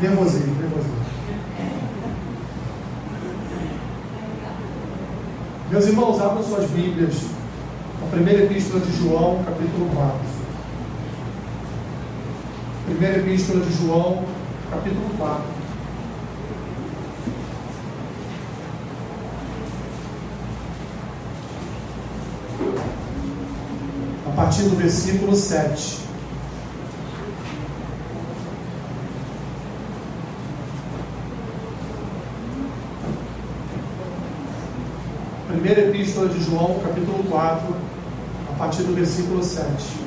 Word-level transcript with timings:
Nervosinho, 0.00 0.56
nervosinho. 0.56 1.04
Meus 5.70 5.86
irmãos, 5.86 6.20
abram 6.20 6.42
suas 6.42 6.68
Bíblias. 6.70 7.14
A 8.02 8.06
primeira 8.10 8.44
epístola 8.44 8.80
de 8.80 8.96
João, 8.96 9.42
capítulo 9.44 9.88
4. 9.94 10.18
Primeira 12.86 13.18
epístola 13.18 13.64
de 13.64 13.72
João, 13.72 14.24
capítulo 14.70 15.08
4. 15.16 15.44
A 24.26 24.36
partir 24.36 24.62
do 24.64 24.76
versículo 24.76 25.34
7. 25.34 26.03
Primeira 35.64 35.88
Epístola 35.88 36.28
de 36.28 36.44
João, 36.44 36.78
capítulo 36.78 37.24
4, 37.24 37.74
a 38.50 38.52
partir 38.52 38.82
do 38.82 38.94
versículo 38.94 39.42
7. 39.42 40.04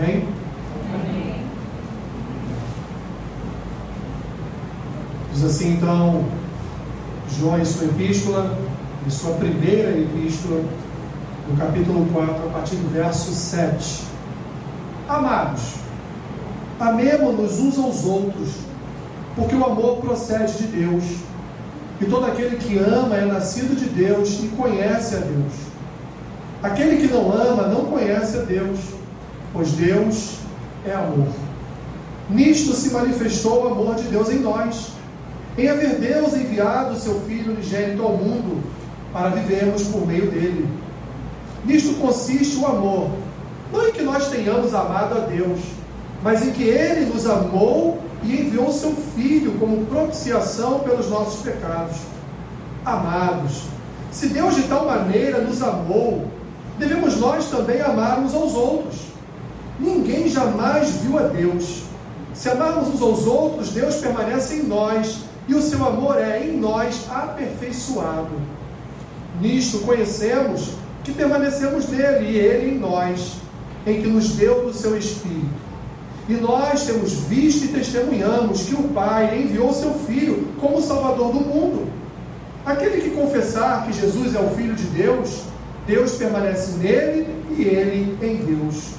Amém? 0.00 0.26
Diz 5.32 5.44
assim 5.44 5.69
então, 5.80 6.26
João 7.38 7.58
em 7.58 7.64
sua 7.64 7.86
epístola, 7.86 8.54
em 9.06 9.08
sua 9.08 9.32
primeira 9.36 9.98
epístola, 9.98 10.62
no 11.48 11.56
capítulo 11.56 12.06
4, 12.12 12.34
a 12.34 12.50
partir 12.50 12.76
do 12.76 12.92
verso 12.92 13.32
7. 13.32 14.02
Amados, 15.08 15.76
amemo-nos 16.78 17.58
uns 17.58 17.78
aos 17.78 18.04
outros, 18.04 18.50
porque 19.34 19.56
o 19.56 19.64
amor 19.64 19.96
procede 20.02 20.58
de 20.58 20.64
Deus. 20.64 21.04
E 21.98 22.04
todo 22.04 22.26
aquele 22.26 22.56
que 22.56 22.78
ama 22.78 23.16
é 23.16 23.24
nascido 23.24 23.74
de 23.74 23.86
Deus 23.86 24.38
e 24.42 24.48
conhece 24.48 25.16
a 25.16 25.20
Deus. 25.20 25.52
Aquele 26.62 26.98
que 26.98 27.10
não 27.10 27.32
ama 27.32 27.68
não 27.68 27.86
conhece 27.86 28.36
a 28.36 28.42
Deus, 28.42 28.78
pois 29.50 29.72
Deus 29.72 30.40
é 30.86 30.92
amor. 30.92 31.28
Nisto 32.28 32.74
se 32.74 32.90
manifestou 32.90 33.64
o 33.64 33.68
amor 33.68 33.94
de 33.94 34.02
Deus 34.04 34.28
em 34.28 34.40
nós, 34.40 34.99
em 35.58 35.68
haver 35.68 35.96
Deus 35.96 36.34
enviado 36.34 36.94
o 36.94 36.98
seu 36.98 37.20
Filho 37.22 37.52
unigênito 37.52 38.02
ao 38.02 38.16
mundo 38.16 38.62
para 39.12 39.30
vivermos 39.30 39.82
por 39.84 40.06
meio 40.06 40.30
dele. 40.30 40.68
Nisto 41.64 41.94
consiste 41.94 42.56
o 42.56 42.66
amor, 42.66 43.10
não 43.72 43.88
em 43.88 43.92
que 43.92 44.02
nós 44.02 44.28
tenhamos 44.28 44.74
amado 44.74 45.16
a 45.16 45.20
Deus, 45.20 45.60
mas 46.22 46.46
em 46.46 46.52
que 46.52 46.62
Ele 46.62 47.06
nos 47.06 47.26
amou 47.26 47.98
e 48.22 48.40
enviou 48.40 48.68
o 48.68 48.72
seu 48.72 48.94
Filho 49.14 49.52
como 49.58 49.86
propiciação 49.86 50.80
pelos 50.80 51.08
nossos 51.08 51.42
pecados. 51.42 51.96
Amados, 52.84 53.64
se 54.10 54.28
Deus 54.28 54.54
de 54.54 54.62
tal 54.64 54.86
maneira 54.86 55.40
nos 55.40 55.62
amou, 55.62 56.28
devemos 56.78 57.16
nós 57.18 57.50
também 57.50 57.80
amar 57.80 58.18
uns 58.18 58.34
aos 58.34 58.54
outros. 58.54 59.10
Ninguém 59.78 60.28
jamais 60.28 60.90
viu 61.02 61.18
a 61.18 61.22
Deus. 61.22 61.82
Se 62.34 62.48
amarmos 62.48 62.88
uns 62.88 63.02
aos 63.02 63.26
outros, 63.26 63.70
Deus 63.70 63.96
permanece 63.96 64.56
em 64.56 64.62
nós 64.62 65.29
e 65.50 65.54
o 65.54 65.60
seu 65.60 65.84
amor 65.84 66.16
é 66.16 66.44
em 66.44 66.56
nós 66.56 67.06
aperfeiçoado. 67.10 68.30
Nisto 69.40 69.80
conhecemos 69.80 70.74
que 71.02 71.10
permanecemos 71.10 71.88
nele 71.88 72.30
e 72.30 72.38
ele 72.38 72.70
em 72.70 72.78
nós, 72.78 73.32
em 73.84 74.00
que 74.00 74.06
nos 74.06 74.28
deu 74.36 74.66
do 74.66 74.72
seu 74.72 74.96
Espírito. 74.96 75.60
E 76.28 76.34
nós 76.34 76.86
temos 76.86 77.14
visto 77.14 77.64
e 77.64 77.68
testemunhamos 77.68 78.62
que 78.62 78.76
o 78.76 78.84
Pai 78.90 79.40
enviou 79.40 79.74
seu 79.74 79.92
Filho 79.94 80.46
como 80.60 80.80
Salvador 80.80 81.32
do 81.32 81.40
mundo. 81.40 81.88
Aquele 82.64 83.00
que 83.00 83.10
confessar 83.10 83.86
que 83.86 83.92
Jesus 83.92 84.36
é 84.36 84.40
o 84.40 84.50
Filho 84.50 84.76
de 84.76 84.84
Deus, 84.84 85.40
Deus 85.84 86.12
permanece 86.12 86.78
nele 86.78 87.26
e 87.58 87.62
ele 87.62 88.16
em 88.22 88.36
Deus. 88.36 88.90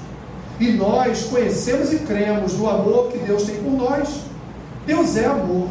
E 0.59 0.73
nós 0.73 1.23
conhecemos 1.23 1.94
e 1.94 2.00
cremos 2.00 2.57
no 2.57 2.69
amor 2.69 3.09
que 3.09 3.19
Deus 3.19 3.44
tem 3.44 3.56
por 3.56 3.72
nós. 3.72 4.09
Deus 4.85 5.16
é 5.16 5.28
amor. 5.28 5.69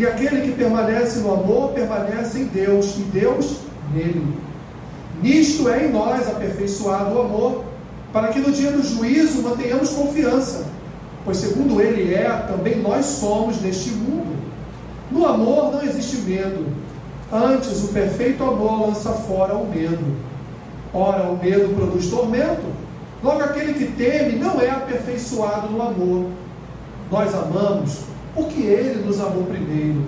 E 0.00 0.06
aquele 0.06 0.40
que 0.40 0.52
permanece 0.52 1.18
no 1.18 1.34
amor 1.34 1.72
permanece 1.72 2.38
em 2.38 2.46
Deus 2.46 2.96
e 2.96 3.02
Deus 3.02 3.58
nele. 3.92 4.34
Nisto 5.22 5.68
é 5.68 5.84
em 5.84 5.92
nós 5.92 6.26
aperfeiçoado 6.26 7.14
o 7.14 7.20
amor, 7.20 7.64
para 8.10 8.28
que 8.28 8.38
no 8.38 8.50
dia 8.50 8.72
do 8.72 8.82
juízo 8.82 9.42
mantenhamos 9.42 9.90
confiança, 9.90 10.64
pois 11.22 11.36
segundo 11.36 11.82
ele 11.82 12.14
é, 12.14 12.30
também 12.48 12.80
nós 12.80 13.04
somos 13.04 13.60
neste 13.60 13.90
mundo. 13.90 14.34
No 15.10 15.26
amor 15.26 15.70
não 15.70 15.82
existe 15.82 16.16
medo, 16.22 16.64
antes 17.30 17.84
o 17.84 17.88
perfeito 17.88 18.42
amor 18.42 18.86
lança 18.86 19.10
fora 19.10 19.54
o 19.54 19.68
medo. 19.68 20.16
Ora, 20.94 21.24
o 21.24 21.36
medo 21.36 21.74
produz 21.74 22.08
tormento, 22.08 22.64
logo 23.22 23.42
aquele 23.42 23.74
que 23.74 23.92
teme 23.92 24.38
não 24.38 24.58
é 24.62 24.70
aperfeiçoado 24.70 25.68
no 25.68 25.82
amor. 25.82 26.30
Nós 27.10 27.34
amamos 27.34 28.09
porque 28.34 28.60
ele 28.60 29.04
nos 29.04 29.20
amou 29.20 29.44
primeiro. 29.44 30.06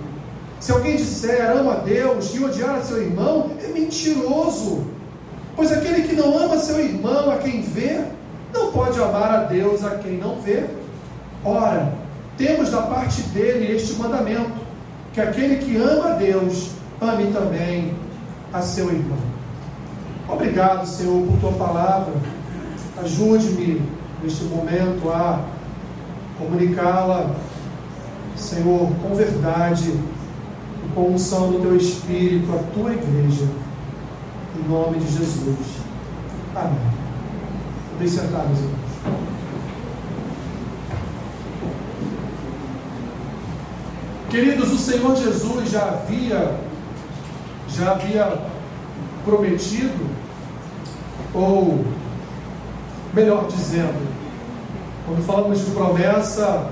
Se 0.59 0.71
alguém 0.71 0.95
disser 0.95 1.51
ama 1.51 1.73
a 1.73 1.77
Deus 1.77 2.33
e 2.33 2.43
odiar 2.43 2.75
a 2.75 2.81
seu 2.81 3.01
irmão, 3.01 3.51
é 3.61 3.67
mentiroso. 3.67 4.85
Pois 5.55 5.71
aquele 5.71 6.07
que 6.07 6.15
não 6.15 6.37
ama 6.37 6.57
seu 6.57 6.79
irmão, 6.79 7.29
a 7.29 7.37
quem 7.37 7.61
vê, 7.61 8.01
não 8.53 8.71
pode 8.71 8.99
amar 8.99 9.31
a 9.31 9.43
Deus 9.43 9.83
a 9.83 9.91
quem 9.97 10.17
não 10.17 10.39
vê. 10.41 10.63
Ora, 11.43 11.93
temos 12.37 12.69
da 12.69 12.81
parte 12.83 13.21
dele 13.23 13.75
este 13.75 13.93
mandamento: 13.95 14.53
que 15.13 15.19
aquele 15.21 15.57
que 15.57 15.75
ama 15.75 16.11
a 16.11 16.15
Deus, 16.15 16.69
ame 17.01 17.31
também 17.33 17.93
a 18.53 18.61
seu 18.61 18.87
irmão. 18.87 19.17
Obrigado, 20.29 20.87
Senhor, 20.87 21.27
por 21.27 21.39
tua 21.39 21.51
palavra. 21.51 22.13
Ajude-me 23.03 23.81
neste 24.23 24.45
momento 24.45 25.09
a 25.11 25.41
comunicá-la, 26.39 27.35
Senhor, 28.35 28.91
com 29.01 29.15
verdade 29.15 29.89
e 29.89 30.93
com 30.93 31.13
unção 31.13 31.51
do 31.51 31.59
teu 31.59 31.75
Espírito, 31.75 32.51
à 32.53 32.59
tua 32.73 32.93
igreja. 32.93 33.47
Em 34.55 34.69
nome 34.69 34.99
de 34.99 35.11
Jesus. 35.11 35.57
Amém. 36.55 36.77
Podem 37.93 38.07
sentar, 38.07 38.45
meus 38.45 38.59
irmãos. 38.59 38.83
Queridos, 44.29 44.73
o 44.73 44.77
Senhor 44.77 45.15
Jesus 45.15 45.69
já 45.69 45.83
havia, 45.89 46.55
já 47.69 47.91
havia 47.91 48.41
prometido, 49.23 50.09
ou 51.33 51.85
melhor 53.13 53.47
dizendo, 53.47 54.07
quando 55.05 55.23
falamos 55.23 55.63
de 55.63 55.71
promessa, 55.71 56.71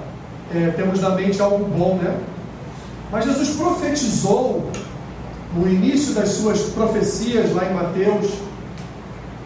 é, 0.53 0.71
temos 0.75 0.99
na 1.01 1.09
mente 1.11 1.41
algo 1.41 1.65
bom, 1.65 1.95
né? 1.95 2.17
Mas 3.11 3.25
Jesus 3.25 3.55
profetizou 3.55 4.69
no 5.53 5.67
início 5.67 6.13
das 6.13 6.29
suas 6.29 6.61
profecias 6.69 7.53
lá 7.53 7.65
em 7.65 7.73
Mateus, 7.73 8.31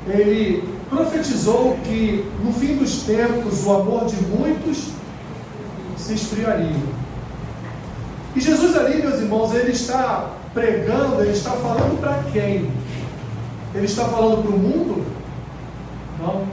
ele 0.08 0.64
profetizou 0.90 1.78
que 1.84 2.30
no 2.44 2.54
fim 2.54 2.76
dos 2.76 3.04
tempos 3.04 3.66
o 3.66 3.74
amor 3.74 4.06
de 4.06 4.16
muitos 4.18 4.90
se 5.98 6.14
esfriaria. 6.14 6.76
E 8.36 8.40
Jesus 8.42 8.76
ali, 8.76 9.02
meus 9.02 9.20
irmãos, 9.20 9.54
ele 9.56 9.72
está 9.72 10.32
pregando, 10.54 11.22
ele 11.22 11.32
está 11.32 11.52
falando 11.52 12.00
para 12.00 12.22
quem? 12.32 12.70
Ele 13.74 13.86
está 13.86 14.06
falando 14.06 14.44
para 14.44 14.56
o 14.56 14.60
mundo? 14.60 15.06
Não. 16.20 16.44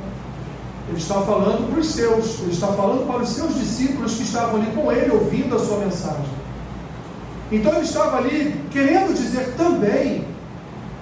Ele 0.93 1.01
está 1.01 1.23
falando 1.23 1.71
para 1.71 1.81
os 1.81 1.87
seus, 1.87 2.41
ele 2.41 2.53
está 2.53 2.67
falando 2.67 3.07
para 3.07 3.23
os 3.23 3.31
seus 3.31 3.55
discípulos 3.55 4.15
que 4.15 4.25
estavam 4.25 4.61
ali 4.61 4.71
com 4.73 4.93
ele, 4.93 5.11
ouvindo 5.11 5.57
a 5.57 5.59
sua 5.59 5.79
mensagem. 5.79 6.43
Então 7.51 7.73
ele 7.73 7.85
estava 7.85 8.19
ali 8.19 8.61
querendo 8.71 9.15
dizer 9.15 9.55
também 9.57 10.27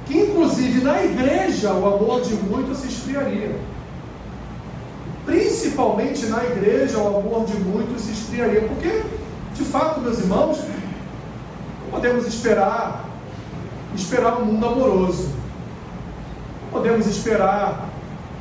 que, 0.07 0.17
inclusive 0.17 0.81
na 0.81 1.03
igreja, 1.03 1.73
o 1.73 1.85
amor 1.93 2.21
de 2.21 2.35
muitos 2.35 2.79
se 2.79 2.87
esfriaria. 2.87 3.57
principalmente 5.27 6.27
na 6.27 6.45
igreja, 6.45 6.99
o 6.99 7.19
amor 7.19 7.45
de 7.47 7.57
muitos 7.59 8.03
se 8.03 8.13
esfriaria. 8.13 8.63
Porque, 8.63 9.03
de 9.55 9.65
fato, 9.65 10.01
meus 10.01 10.21
irmãos, 10.21 10.59
não 11.83 11.91
podemos 11.91 12.27
esperar 12.29 13.11
esperar 13.95 14.41
um 14.41 14.45
mundo 14.45 14.67
amoroso. 14.67 15.31
Não 16.63 16.71
podemos 16.71 17.09
esperar 17.09 17.89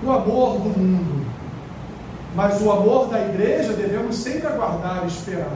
o 0.03 0.11
amor 0.11 0.59
do 0.59 0.79
mundo. 0.79 1.18
Mas 2.39 2.61
o 2.61 2.71
amor 2.71 3.09
da 3.09 3.19
igreja 3.19 3.73
devemos 3.73 4.15
sempre 4.15 4.47
aguardar 4.47 5.01
e 5.03 5.07
esperar. 5.07 5.51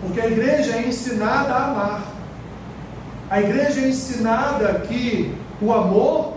Porque 0.00 0.20
a 0.20 0.26
igreja 0.26 0.74
é 0.74 0.88
ensinada 0.88 1.54
a 1.54 1.64
amar. 1.66 2.02
A 3.30 3.40
igreja 3.40 3.82
é 3.82 3.88
ensinada 3.90 4.80
que 4.80 5.32
o 5.62 5.72
amor, 5.72 6.32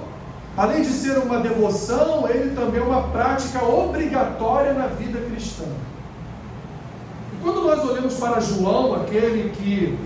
além 0.56 0.84
de 0.84 0.90
ser 0.90 1.18
uma 1.18 1.40
devoção, 1.40 2.30
ele 2.30 2.54
também 2.54 2.80
é 2.80 2.84
uma 2.84 3.07
prática 3.07 3.66
obrigatória 3.66 4.74
na 4.74 4.86
vida 4.86 5.19
cristã. 5.19 5.66
E 7.34 7.44
quando 7.44 7.63
nós 7.63 7.84
olhamos 7.84 8.18
para 8.18 8.40
João, 8.40 9.02
aquele 9.02 9.50
que, 9.50 9.98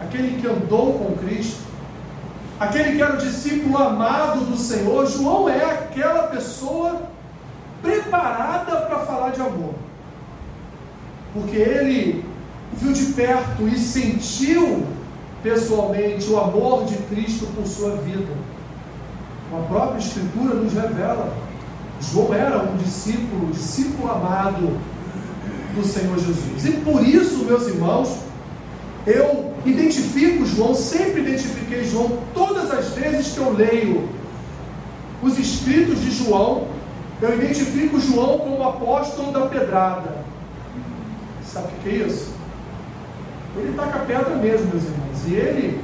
aquele 0.00 0.40
que 0.40 0.46
andou 0.46 0.92
com 0.92 1.16
Cristo, 1.16 1.60
aquele 2.60 2.94
que 2.94 3.02
era 3.02 3.14
o 3.14 3.18
discípulo 3.18 3.78
amado 3.78 4.44
do 4.44 4.56
Senhor, 4.56 5.04
João 5.06 5.48
é 5.48 5.64
aquela 5.64 6.28
pessoa 6.28 7.10
preparada 8.12 8.76
para 8.82 8.98
falar 9.00 9.30
de 9.30 9.40
amor. 9.40 9.74
Porque 11.32 11.56
ele 11.56 12.22
viu 12.74 12.92
de 12.92 13.06
perto 13.14 13.66
e 13.66 13.78
sentiu 13.78 14.84
pessoalmente 15.42 16.28
o 16.30 16.38
amor 16.38 16.84
de 16.84 16.96
Cristo 17.04 17.46
por 17.56 17.66
sua 17.66 17.96
vida. 17.96 18.32
A 19.52 19.62
própria 19.62 19.98
Escritura 19.98 20.54
nos 20.54 20.74
revela. 20.74 21.34
João 22.00 22.34
era 22.34 22.62
um 22.62 22.76
discípulo, 22.76 23.50
discípulo 23.50 24.10
amado 24.10 24.78
do 25.74 25.84
Senhor 25.84 26.18
Jesus. 26.18 26.66
E 26.66 26.72
por 26.84 27.06
isso, 27.06 27.44
meus 27.44 27.66
irmãos, 27.66 28.18
eu 29.06 29.52
identifico 29.64 30.44
João, 30.44 30.74
sempre 30.74 31.22
identifiquei 31.22 31.84
João, 31.84 32.18
todas 32.34 32.70
as 32.70 32.90
vezes 32.90 33.32
que 33.32 33.38
eu 33.38 33.52
leio 33.52 34.08
os 35.22 35.38
escritos 35.38 36.00
de 36.00 36.10
João, 36.10 36.66
eu 37.22 37.34
identifico 37.36 38.00
João 38.00 38.38
como 38.38 38.68
apóstolo 38.68 39.32
da 39.32 39.46
pedrada. 39.46 40.10
Sabe 41.44 41.68
o 41.68 41.82
que 41.82 41.88
é 41.88 42.06
isso? 42.06 42.32
Ele 43.56 43.74
taca 43.74 44.00
pedra 44.00 44.34
mesmo, 44.36 44.66
meus 44.66 44.82
irmãos. 44.82 45.28
E 45.28 45.34
ele 45.34 45.80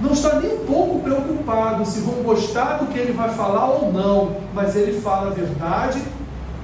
não 0.00 0.12
está 0.12 0.38
nem 0.38 0.54
um 0.54 0.64
pouco 0.66 1.00
preocupado 1.00 1.84
se 1.84 2.00
vão 2.00 2.22
gostar 2.22 2.78
do 2.78 2.86
que 2.86 2.98
ele 2.98 3.12
vai 3.12 3.30
falar 3.30 3.66
ou 3.66 3.92
não, 3.92 4.36
mas 4.54 4.76
ele 4.76 5.00
fala 5.00 5.30
a 5.30 5.34
verdade, 5.34 6.02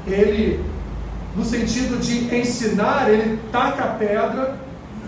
ele, 0.07 0.63
no 1.35 1.45
sentido 1.45 1.99
de 1.99 2.35
ensinar, 2.35 3.11
ele 3.11 3.41
taca 3.51 3.85
a 3.85 3.95
pedra, 3.95 4.57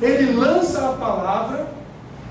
ele 0.00 0.32
lança 0.32 0.88
a 0.88 0.93
palavra 0.94 1.66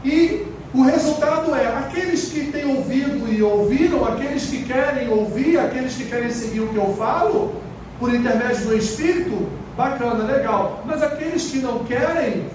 e 0.03 0.47
o 0.73 0.81
resultado 0.81 1.53
é 1.53 1.67
aqueles 1.67 2.29
que 2.29 2.51
têm 2.51 2.65
ouvido 2.65 3.31
e 3.31 3.43
ouviram, 3.43 4.05
aqueles 4.05 4.47
que 4.47 4.63
querem 4.63 5.07
ouvir, 5.07 5.59
aqueles 5.59 5.95
que 5.95 6.05
querem 6.05 6.31
seguir 6.31 6.61
o 6.61 6.69
que 6.69 6.77
eu 6.77 6.95
falo, 6.97 7.55
por 7.99 8.13
intermédio 8.13 8.65
do 8.65 8.75
Espírito, 8.75 9.47
bacana, 9.77 10.23
legal. 10.23 10.81
Mas 10.83 11.03
aqueles 11.03 11.51
que 11.51 11.59
não 11.59 11.83
querem, 11.83 12.47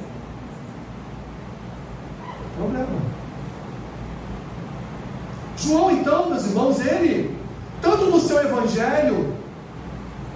problema. 2.56 2.88
João, 5.56 5.90
então, 5.92 6.28
meus 6.28 6.44
irmãos, 6.44 6.80
ele, 6.80 7.36
tanto 7.80 8.06
no 8.06 8.18
seu 8.18 8.42
evangelho, 8.42 9.32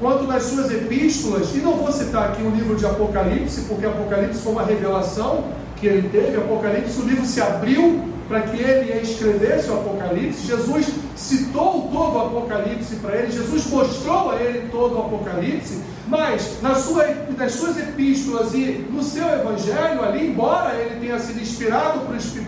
quanto 0.00 0.24
nas 0.24 0.44
suas 0.44 0.70
epístolas, 0.70 1.52
e 1.54 1.58
não 1.58 1.76
vou 1.76 1.90
citar 1.90 2.30
aqui 2.30 2.42
o 2.42 2.50
livro 2.50 2.76
de 2.76 2.86
Apocalipse, 2.86 3.62
porque 3.62 3.86
Apocalipse 3.86 4.40
foi 4.40 4.52
uma 4.52 4.64
revelação 4.64 5.44
que 5.82 5.88
ele 5.88 6.08
teve, 6.10 6.36
Apocalipse, 6.36 7.00
o 7.00 7.04
livro 7.04 7.26
se 7.26 7.42
abriu 7.42 8.00
para 8.28 8.42
que 8.42 8.62
ele 8.62 9.00
escrevesse 9.00 9.68
o 9.68 9.74
Apocalipse. 9.74 10.46
Jesus 10.46 10.86
citou 11.16 11.90
todo 11.92 12.14
o 12.14 12.20
Apocalipse 12.20 12.94
para 12.96 13.16
ele, 13.16 13.32
Jesus 13.32 13.66
mostrou 13.66 14.30
a 14.30 14.36
ele 14.36 14.68
todo 14.70 14.94
o 14.94 15.00
Apocalipse, 15.00 15.82
mas 16.06 16.62
nas, 16.62 16.78
sua, 16.78 17.04
nas 17.36 17.52
suas 17.52 17.76
epístolas 17.78 18.54
e 18.54 18.86
no 18.90 19.02
seu 19.02 19.26
evangelho 19.28 20.04
ali, 20.04 20.28
embora 20.28 20.72
ele 20.76 21.00
tenha 21.00 21.18
sido 21.18 21.42
inspirado 21.42 22.00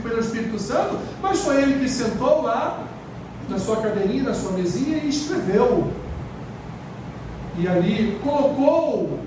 pelo 0.02 0.20
Espírito 0.20 0.58
Santo, 0.60 0.96
mas 1.20 1.40
foi 1.40 1.60
ele 1.60 1.81
que 1.81 1.88
sentou 1.88 2.42
lá 2.42 2.84
na 3.48 3.58
sua 3.58 3.78
cadeirinha, 3.78 4.22
na 4.22 4.34
sua 4.34 4.52
mesinha 4.52 4.98
e 4.98 5.08
escreveu. 5.08 5.88
E 7.58 7.66
ali 7.66 8.16
colocou 8.22 9.19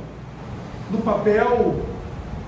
no 0.91 0.99
papel 0.99 1.75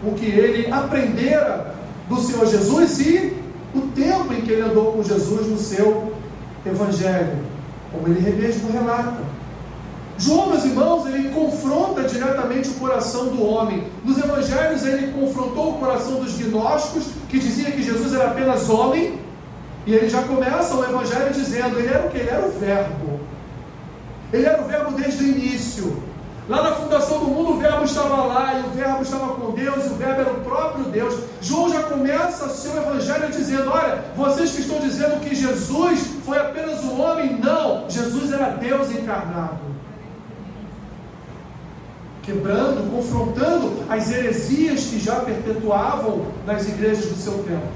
o 0.03 0.13
que 0.13 0.25
ele 0.25 0.71
aprendera 0.71 1.75
do 2.07 2.21
Senhor 2.21 2.45
Jesus 2.45 2.99
e 2.99 3.37
o 3.73 3.81
tempo 3.81 4.33
em 4.33 4.41
que 4.41 4.51
ele 4.51 4.63
andou 4.63 4.93
com 4.93 5.03
Jesus 5.03 5.47
no 5.47 5.57
seu 5.57 6.13
evangelho, 6.65 7.37
como 7.91 8.07
ele 8.07 8.31
mesmo 8.31 8.71
relata. 8.71 9.29
João, 10.17 10.49
meus 10.49 10.65
irmãos, 10.65 11.05
ele 11.05 11.29
confronta 11.29 12.03
diretamente 12.03 12.69
o 12.69 12.73
coração 12.73 13.27
do 13.27 13.41
homem. 13.41 13.85
Nos 14.03 14.17
evangelhos, 14.17 14.85
ele 14.85 15.13
confrontou 15.13 15.75
o 15.75 15.79
coração 15.79 16.15
dos 16.15 16.33
gnósticos, 16.37 17.05
que 17.29 17.39
dizia 17.39 17.71
que 17.71 17.81
Jesus 17.81 18.13
era 18.13 18.31
apenas 18.31 18.69
homem, 18.69 19.17
e 19.85 19.93
ele 19.93 20.09
já 20.09 20.21
começa 20.23 20.75
o 20.75 20.83
evangelho 20.83 21.33
dizendo: 21.33 21.79
ele 21.79 21.87
era 21.87 22.05
o 22.05 22.09
que? 22.09 22.17
Ele 22.17 22.29
era 22.29 22.45
o 22.45 22.51
Verbo. 22.51 23.19
Ele 24.33 24.45
era 24.45 24.61
o 24.61 24.67
Verbo 24.67 24.91
desde 24.91 25.23
o 25.23 25.27
início. 25.27 26.03
Lá 26.49 26.63
na 26.63 26.71
fundação 26.71 27.19
do 27.19 27.27
mundo 27.27 27.51
o 27.51 27.59
verbo 27.59 27.85
estava 27.85 28.23
lá, 28.23 28.55
e 28.55 28.65
o 28.65 28.69
verbo 28.71 29.03
estava 29.03 29.35
com 29.35 29.51
Deus, 29.51 29.85
e 29.85 29.89
o 29.89 29.93
verbo 29.93 30.21
era 30.21 30.31
o 30.31 30.41
próprio 30.41 30.85
Deus. 30.85 31.13
João 31.39 31.71
já 31.71 31.83
começa 31.83 32.49
seu 32.49 32.75
evangelho 32.75 33.29
dizendo: 33.29 33.69
Olha, 33.69 34.03
vocês 34.15 34.49
que 34.49 34.61
estão 34.61 34.79
dizendo 34.79 35.19
que 35.21 35.35
Jesus 35.35 35.99
foi 36.25 36.39
apenas 36.39 36.83
um 36.83 36.99
homem, 36.99 37.37
não, 37.37 37.87
Jesus 37.87 38.33
era 38.33 38.49
Deus 38.55 38.89
encarnado. 38.89 39.59
Quebrando, 42.23 42.89
confrontando 42.95 43.83
as 43.87 44.11
heresias 44.11 44.85
que 44.85 44.99
já 44.99 45.19
perpetuavam 45.19 46.25
nas 46.47 46.67
igrejas 46.67 47.05
do 47.05 47.15
seu 47.15 47.43
tempo. 47.43 47.67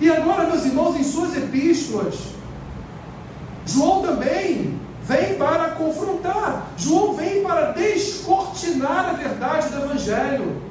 E 0.00 0.08
agora, 0.08 0.46
meus 0.46 0.64
irmãos, 0.64 0.94
em 0.94 1.02
suas 1.02 1.36
epístolas, 1.36 2.14
João 3.66 4.02
também 4.02 4.78
vem 5.02 5.34
para 5.36 5.57
confrontar. 5.78 6.66
João 6.76 7.14
vem 7.14 7.42
para 7.42 7.72
descortinar 7.72 9.10
a 9.10 9.12
verdade 9.14 9.68
do 9.70 9.84
Evangelho. 9.84 10.62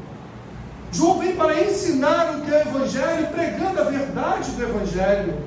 João 0.92 1.20
vem 1.20 1.36
para 1.36 1.60
ensinar 1.64 2.36
o 2.36 2.42
que 2.42 2.54
é 2.54 2.58
o 2.58 2.70
Evangelho, 2.70 3.28
pregando 3.28 3.82
a 3.82 3.86
verdade 3.86 4.52
do 4.52 4.64
Evangelho. 4.64 5.38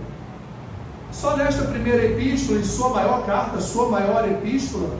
Só 1.13 1.37
nesta 1.37 1.65
primeira 1.65 2.05
epístola, 2.05 2.59
em 2.59 2.65
sua 2.65 2.89
maior 2.91 3.27
carta, 3.27 3.61
sua 3.61 3.89
maior 3.89 4.29
epístola, 4.29 4.97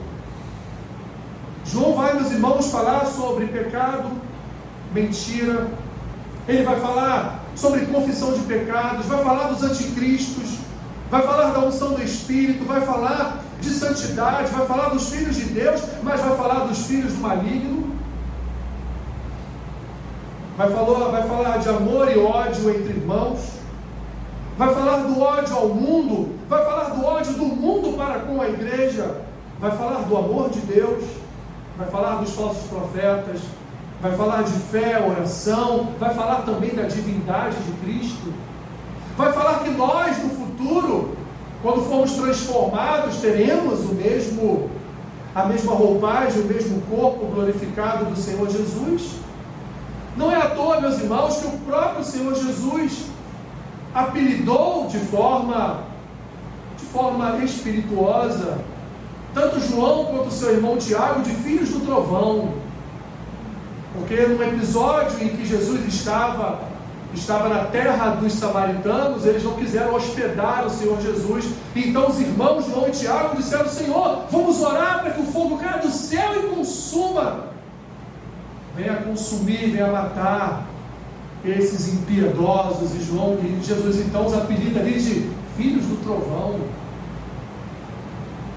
João 1.65 1.93
vai, 1.93 2.13
meus 2.15 2.31
irmãos, 2.31 2.69
falar 2.71 3.05
sobre 3.05 3.45
pecado, 3.47 4.11
mentira. 4.93 5.67
Ele 6.47 6.63
vai 6.63 6.79
falar 6.79 7.39
sobre 7.55 7.85
confissão 7.85 8.33
de 8.33 8.39
pecados, 8.41 9.05
vai 9.05 9.23
falar 9.23 9.47
dos 9.47 9.63
anticristos, 9.63 10.57
vai 11.09 11.21
falar 11.21 11.51
da 11.51 11.59
unção 11.59 11.93
do 11.93 12.03
Espírito, 12.03 12.65
vai 12.65 12.81
falar 12.81 13.40
de 13.61 13.69
santidade, 13.69 14.51
vai 14.51 14.65
falar 14.65 14.89
dos 14.89 15.09
filhos 15.09 15.35
de 15.35 15.45
Deus, 15.45 15.81
mas 16.03 16.19
vai 16.19 16.35
falar 16.35 16.65
dos 16.65 16.85
filhos 16.87 17.13
do 17.13 17.21
maligno. 17.21 17.95
Vai 20.57 20.69
falar, 20.69 21.09
vai 21.09 21.27
falar 21.27 21.57
de 21.59 21.69
amor 21.69 22.11
e 22.11 22.19
ódio 22.19 22.69
entre 22.71 22.89
irmãos. 22.89 23.39
Vai 24.57 24.73
falar 24.73 24.97
do 25.03 25.21
ódio 25.21 25.55
ao 25.55 25.69
mundo. 25.69 26.35
Vai 26.49 26.63
falar 26.65 26.89
do 26.89 27.05
ódio 27.05 27.33
do 27.33 27.45
mundo 27.45 27.95
para 27.97 28.19
com 28.19 28.41
a 28.41 28.49
igreja. 28.49 29.21
Vai 29.59 29.71
falar 29.71 30.01
do 30.01 30.17
amor 30.17 30.49
de 30.49 30.59
Deus. 30.61 31.03
Vai 31.77 31.87
falar 31.87 32.15
dos 32.15 32.33
falsos 32.33 32.67
profetas. 32.67 33.41
Vai 34.01 34.15
falar 34.15 34.43
de 34.43 34.51
fé, 34.51 34.99
oração. 35.07 35.93
Vai 35.99 36.13
falar 36.13 36.41
também 36.41 36.75
da 36.75 36.83
divindade 36.83 37.57
de 37.57 37.71
Cristo. 37.83 38.33
Vai 39.15 39.31
falar 39.31 39.59
que 39.59 39.69
nós, 39.69 40.17
no 40.23 40.29
futuro, 40.31 41.15
quando 41.61 41.87
formos 41.87 42.13
transformados, 42.13 43.17
teremos 43.17 43.81
o 43.81 43.93
mesmo, 43.93 44.69
a 45.35 45.45
mesma 45.45 45.73
roupagem, 45.73 46.41
o 46.41 46.45
mesmo 46.45 46.81
corpo 46.81 47.25
glorificado 47.27 48.05
do 48.05 48.15
Senhor 48.15 48.49
Jesus. 48.49 49.11
Não 50.17 50.31
é 50.31 50.35
à 50.35 50.49
toa, 50.49 50.81
meus 50.81 50.99
irmãos, 50.99 51.37
que 51.37 51.47
o 51.47 51.57
próprio 51.59 52.03
Senhor 52.03 52.35
Jesus 52.35 53.05
apelidou 53.93 54.87
de 54.87 54.99
forma, 54.99 55.83
de 56.77 56.85
forma 56.85 57.37
espirituosa 57.43 58.59
tanto 59.33 59.61
João 59.61 60.05
quanto 60.05 60.31
seu 60.31 60.53
irmão 60.53 60.77
Tiago 60.77 61.21
de 61.21 61.31
filhos 61.31 61.69
do 61.69 61.85
trovão. 61.85 62.53
Porque 63.93 64.15
num 64.25 64.41
episódio 64.43 65.23
em 65.23 65.29
que 65.29 65.45
Jesus 65.45 65.85
estava 65.87 66.59
estava 67.13 67.49
na 67.49 67.65
terra 67.65 68.11
dos 68.11 68.33
samaritanos, 68.33 69.25
eles 69.25 69.43
não 69.43 69.53
quiseram 69.53 69.93
hospedar 69.95 70.65
o 70.65 70.69
Senhor 70.69 70.99
Jesus. 71.01 71.45
Então 71.75 72.09
os 72.09 72.19
irmãos 72.19 72.65
João 72.65 72.87
e 72.87 72.91
Tiago 72.91 73.35
disseram: 73.35 73.67
Senhor, 73.67 74.25
vamos 74.31 74.61
orar 74.61 75.01
para 75.01 75.11
que 75.11 75.21
o 75.21 75.25
fogo 75.25 75.57
caia 75.57 75.79
do 75.79 75.89
céu 75.89 76.31
e 76.37 76.55
consuma. 76.55 77.51
Venha 78.75 78.95
consumir, 78.97 79.71
venha 79.71 79.87
matar 79.87 80.65
esses 81.43 81.93
impiedosos. 81.93 82.95
E 82.95 83.03
João 83.03 83.37
e 83.43 83.61
Jesus 83.63 83.97
então 83.99 84.25
os 84.25 84.33
apelida 84.33 84.79
ali 84.79 84.93
de 84.93 85.29
filhos 85.57 85.85
do 85.85 86.01
trovão. 86.03 86.59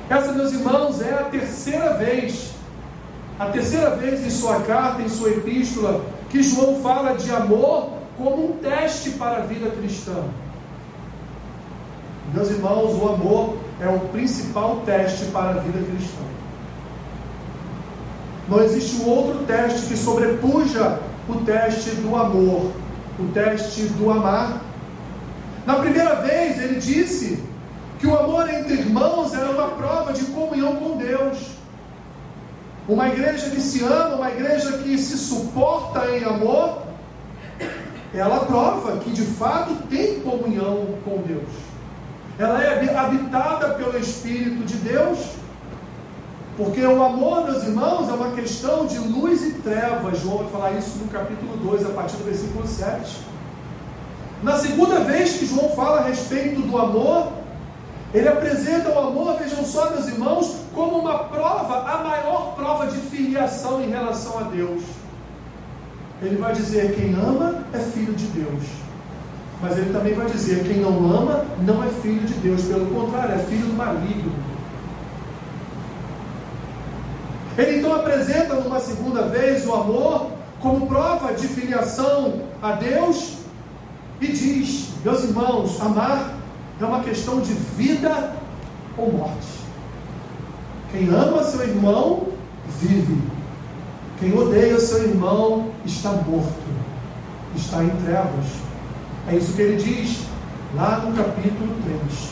Essa, 0.09 0.33
meus 0.33 0.53
irmãos, 0.53 1.01
é 1.01 1.15
a 1.15 1.25
terceira 1.25 1.95
vez, 1.95 2.53
a 3.39 3.47
terceira 3.47 3.97
vez 3.97 4.25
em 4.25 4.31
sua 4.31 4.61
carta, 4.61 5.03
em 5.03 5.09
sua 5.09 5.31
epístola, 5.31 6.05
que 6.29 6.43
João 6.43 6.81
fala 6.83 7.15
de 7.15 7.31
amor 7.31 7.94
como 8.17 8.51
um 8.51 8.59
teste 8.59 9.11
para 9.11 9.39
a 9.39 9.47
vida 9.47 9.71
cristã. 9.71 10.25
Meus 12.33 12.51
irmãos, 12.51 12.95
o 13.01 13.09
amor 13.09 13.57
é 13.81 13.89
o 13.89 14.01
principal 14.09 14.83
teste 14.85 15.27
para 15.27 15.51
a 15.51 15.63
vida 15.63 15.79
cristã. 15.79 16.23
Não 18.49 18.63
existe 18.63 19.03
um 19.03 19.09
outro 19.09 19.45
teste 19.45 19.87
que 19.87 19.97
sobrepuja 19.97 20.99
o 21.29 21.37
teste 21.37 21.91
do 21.97 22.15
amor, 22.15 22.73
o 23.19 23.25
teste 23.33 23.85
do 23.85 24.11
amar. 24.11 24.61
Na 25.67 25.77
primeira 25.77 26.17
vez, 26.17 26.61
ele 26.61 26.79
disse 26.79 27.43
que 27.99 28.07
o 28.07 28.19
amor 28.19 28.49
entre 28.53 28.75
irmãos 28.75 29.33
era 29.33 29.51
uma 29.51 29.69
prova 29.69 30.13
de 30.13 30.25
comunhão 30.27 30.77
com 30.77 30.97
Deus. 30.99 31.55
Uma 32.87 33.09
igreja 33.09 33.49
que 33.49 33.61
se 33.63 33.83
ama, 33.83 34.17
uma 34.17 34.31
igreja 34.31 34.73
que 34.79 34.99
se 34.99 35.17
suporta 35.17 36.11
em 36.11 36.23
amor, 36.25 36.83
ela 38.19 38.41
prova 38.41 38.99
que 38.99 39.11
de 39.11 39.23
fato 39.23 39.75
tem 39.89 40.21
comunhão 40.21 40.87
com 41.05 41.23
Deus. 41.23 41.49
Ela 42.39 42.63
é 42.63 42.97
habitada 42.97 43.75
pelo 43.75 43.97
Espírito 43.99 44.65
de 44.65 44.77
Deus, 44.77 45.19
porque 46.57 46.81
o 46.81 47.03
amor, 47.03 47.45
meus 47.45 47.65
irmãos, 47.65 48.09
é 48.09 48.13
uma 48.13 48.31
questão 48.31 48.87
de 48.87 48.99
luz 48.99 49.45
e 49.45 49.55
trevas. 49.55 50.21
João 50.21 50.39
vai 50.39 50.49
falar 50.49 50.71
isso 50.73 50.99
no 50.99 51.09
capítulo 51.09 51.57
2, 51.57 51.87
a 51.87 51.91
partir 51.91 52.17
do 52.17 52.25
versículo 52.25 52.67
7. 52.67 53.21
Na 54.43 54.59
segunda 54.59 55.01
vez 55.01 55.37
que 55.37 55.47
João 55.47 55.71
fala 55.71 56.01
a 56.01 56.05
respeito 56.05 56.61
do 56.61 56.79
amor, 56.79 57.33
ele 58.13 58.29
apresenta 58.29 58.91
o 58.91 58.99
amor, 58.99 59.37
vejam 59.39 59.65
só, 59.65 59.91
meus 59.91 60.07
irmãos, 60.07 60.57
como 60.73 60.99
uma 60.99 61.25
prova, 61.25 61.91
a 61.91 62.05
maior 62.05 62.55
prova 62.55 62.87
de 62.87 62.99
filiação 62.99 63.83
em 63.83 63.91
relação 63.91 64.39
a 64.39 64.43
Deus. 64.43 64.83
Ele 66.25 66.37
vai 66.37 66.55
dizer: 66.55 66.95
quem 66.95 67.15
ama 67.15 67.65
é 67.73 67.79
filho 67.79 68.15
de 68.15 68.27
Deus. 68.29 68.63
Mas 69.61 69.77
ele 69.77 69.93
também 69.93 70.15
vai 70.15 70.27
dizer: 70.27 70.65
quem 70.65 70.79
não 70.79 71.11
ama 71.13 71.45
não 71.61 71.85
é 71.85 71.89
filho 71.89 72.27
de 72.27 72.35
Deus, 72.35 72.63
pelo 72.63 72.87
contrário, 72.87 73.35
é 73.35 73.39
filho 73.39 73.67
do 73.67 73.75
maligno. 73.75 74.33
Ele 77.57 77.79
então 77.79 77.95
apresenta 77.95 78.55
numa 78.55 78.81
segunda 78.81 79.23
vez 79.23 79.67
o 79.67 79.75
amor 79.75 80.31
como 80.61 80.87
prova 80.87 81.35
de 81.35 81.47
filiação 81.47 82.41
a 82.63 82.73
Deus 82.73 83.39
e 84.21 84.27
diz: 84.29 84.89
meus 85.05 85.23
irmãos, 85.23 85.81
amar 85.81 86.35
é 86.81 86.85
uma 86.85 87.01
questão 87.01 87.41
de 87.41 87.53
vida 87.53 88.33
ou 88.97 89.13
morte. 89.13 89.65
Quem 90.91 91.09
ama 91.09 91.45
seu 91.45 91.63
irmão, 91.63 92.29
vive. 92.81 93.34
Quem 94.25 94.39
odeia 94.39 94.81
seu 94.81 95.03
irmão, 95.03 95.71
está 95.85 96.13
morto, 96.13 96.55
está 97.55 97.85
em 97.85 97.91
trevas. 97.91 98.47
É 99.29 99.37
isso 99.37 99.53
que 99.53 99.61
ele 99.61 99.77
diz 99.77 100.21
lá 100.75 101.01
no 101.01 101.15
capítulo 101.15 101.75
3. 101.85 102.31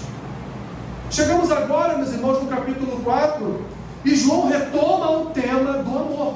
Chegamos 1.11 1.53
agora, 1.53 1.99
meus 1.99 2.11
irmãos, 2.11 2.43
no 2.43 2.49
capítulo 2.49 3.03
4, 3.05 3.61
e 4.07 4.17
João 4.17 4.49
retoma 4.49 5.11
o 5.19 5.27
tema 5.33 5.83
do 5.83 5.99
amor. 5.99 6.35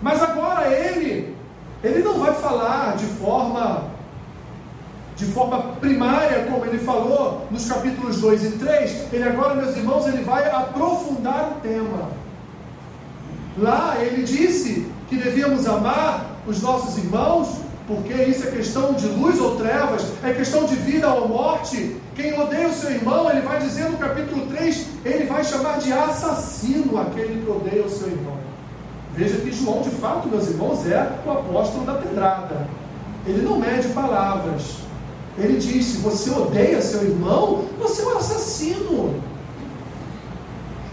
Mas 0.00 0.22
agora 0.22 0.68
ele, 0.68 1.34
ele 1.82 2.04
não 2.04 2.20
vai 2.20 2.32
falar 2.34 2.96
de 2.96 3.06
forma 3.06 3.96
de 5.16 5.24
forma 5.24 5.60
primária, 5.80 6.46
como 6.48 6.64
ele 6.66 6.78
falou 6.78 7.48
nos 7.50 7.66
capítulos 7.66 8.20
2 8.20 8.44
e 8.44 8.50
3, 8.58 9.12
ele 9.12 9.24
agora, 9.24 9.56
meus 9.56 9.76
irmãos, 9.76 10.06
ele 10.06 10.22
vai 10.22 10.48
aprofundar 10.48 11.50
o 11.50 11.60
tema. 11.62 12.25
Lá 13.58 13.96
ele 14.00 14.22
disse 14.22 14.86
que 15.08 15.16
devíamos 15.16 15.66
amar 15.66 16.36
os 16.46 16.60
nossos 16.60 16.98
irmãos, 16.98 17.48
porque 17.86 18.12
isso 18.12 18.46
é 18.46 18.50
questão 18.50 18.92
de 18.94 19.06
luz 19.06 19.40
ou 19.40 19.56
trevas, 19.56 20.04
é 20.22 20.32
questão 20.32 20.64
de 20.64 20.74
vida 20.74 21.08
ou 21.08 21.28
morte. 21.28 21.96
Quem 22.14 22.38
odeia 22.38 22.68
o 22.68 22.72
seu 22.72 22.90
irmão, 22.90 23.30
ele 23.30 23.40
vai 23.40 23.58
dizer 23.60 23.88
no 23.88 23.96
capítulo 23.96 24.46
3, 24.46 24.86
ele 25.04 25.24
vai 25.24 25.44
chamar 25.44 25.78
de 25.78 25.92
assassino 25.92 26.98
aquele 26.98 27.42
que 27.42 27.50
odeia 27.50 27.84
o 27.84 27.90
seu 27.90 28.08
irmão. 28.08 28.36
Veja 29.14 29.38
que 29.38 29.50
João, 29.52 29.80
de 29.80 29.90
fato, 29.90 30.28
meus 30.28 30.48
irmãos, 30.48 30.86
é 30.86 31.10
o 31.24 31.30
apóstolo 31.30 31.86
da 31.86 31.94
pedrada. 31.94 32.68
Ele 33.26 33.42
não 33.42 33.58
mede 33.58 33.88
palavras. 33.88 34.78
Ele 35.38 35.58
diz: 35.58 35.86
se 35.86 35.96
você 35.98 36.30
odeia 36.30 36.82
seu 36.82 37.02
irmão, 37.02 37.64
você 37.78 38.02
é 38.02 38.06
um 38.06 38.18
assassino. 38.18 39.22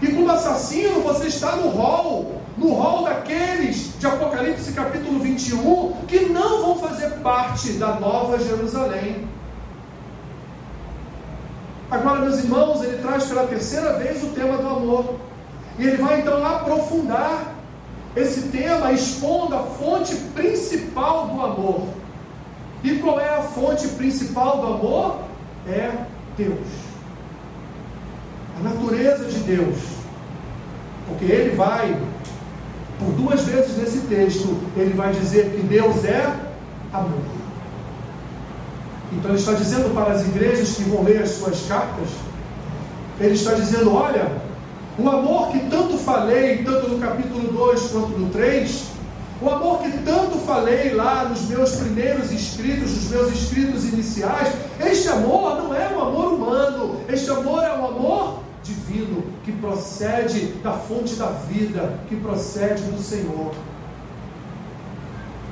E 0.00 0.06
como 0.08 0.30
assassino, 0.30 1.00
você 1.00 1.28
está 1.28 1.56
no 1.56 1.68
rol, 1.68 2.40
no 2.56 2.72
rol 2.74 3.04
daqueles 3.04 3.98
de 3.98 4.06
Apocalipse 4.06 4.72
capítulo 4.72 5.18
21, 5.20 5.92
que 6.06 6.26
não 6.26 6.62
vão 6.62 6.78
fazer 6.78 7.10
parte 7.20 7.72
da 7.72 7.98
nova 7.98 8.38
Jerusalém. 8.38 9.28
Agora, 11.90 12.20
meus 12.20 12.38
irmãos, 12.38 12.82
ele 12.82 12.98
traz 12.98 13.24
pela 13.24 13.46
terceira 13.46 13.94
vez 13.94 14.22
o 14.22 14.28
tema 14.28 14.56
do 14.56 14.68
amor. 14.68 15.14
E 15.78 15.86
ele 15.86 15.96
vai 15.96 16.20
então 16.20 16.44
aprofundar 16.44 17.54
esse 18.16 18.48
tema, 18.48 18.92
expondo 18.92 19.56
a 19.56 19.62
fonte 19.62 20.14
principal 20.34 21.28
do 21.28 21.40
amor. 21.40 21.88
E 22.82 22.96
qual 22.96 23.18
é 23.18 23.28
a 23.28 23.42
fonte 23.42 23.88
principal 23.88 24.58
do 24.60 24.66
amor? 24.66 25.20
É 25.66 25.90
Deus. 26.36 26.68
A 28.58 28.62
natureza 28.62 29.24
de 29.24 29.38
Deus. 29.40 29.78
Porque 31.08 31.24
ele 31.24 31.56
vai, 31.56 31.96
por 33.04 33.12
duas 33.12 33.42
vezes 33.42 33.76
nesse 33.76 33.98
texto, 34.06 34.56
ele 34.76 34.94
vai 34.94 35.12
dizer 35.12 35.50
que 35.50 35.62
Deus 35.62 36.04
é 36.04 36.34
amor. 36.92 37.20
Então 39.12 39.30
ele 39.30 39.38
está 39.38 39.52
dizendo 39.52 39.94
para 39.94 40.12
as 40.12 40.22
igrejas 40.22 40.76
que 40.76 40.82
vão 40.84 41.02
ler 41.04 41.22
as 41.22 41.30
suas 41.30 41.66
cartas, 41.66 42.08
ele 43.20 43.34
está 43.34 43.52
dizendo: 43.54 43.94
olha, 43.94 44.32
o 44.98 45.08
amor 45.08 45.48
que 45.48 45.60
tanto 45.70 45.98
falei, 45.98 46.64
tanto 46.64 46.88
no 46.88 46.98
capítulo 46.98 47.52
2 47.52 47.82
quanto 47.92 48.18
no 48.18 48.30
3, 48.30 48.84
o 49.42 49.50
amor 49.50 49.78
que 49.80 49.90
tanto 49.98 50.38
falei 50.38 50.94
lá 50.94 51.24
nos 51.24 51.42
meus 51.42 51.76
primeiros 51.76 52.32
escritos, 52.32 52.90
nos 52.90 53.10
meus 53.10 53.32
escritos 53.32 53.84
iniciais, 53.84 54.52
este 54.80 55.08
amor 55.08 55.56
não 55.56 55.74
é 55.74 55.88
um 55.88 56.00
amor 56.00 56.32
humano, 56.32 57.00
este 57.08 57.30
amor 57.30 57.62
é 57.62 57.72
um 57.72 57.86
amor 57.86 58.43
divino, 58.64 59.22
que 59.44 59.52
procede 59.52 60.46
da 60.62 60.72
fonte 60.72 61.14
da 61.14 61.26
vida, 61.26 62.00
que 62.08 62.16
procede 62.16 62.82
do 62.84 63.00
Senhor. 63.00 63.54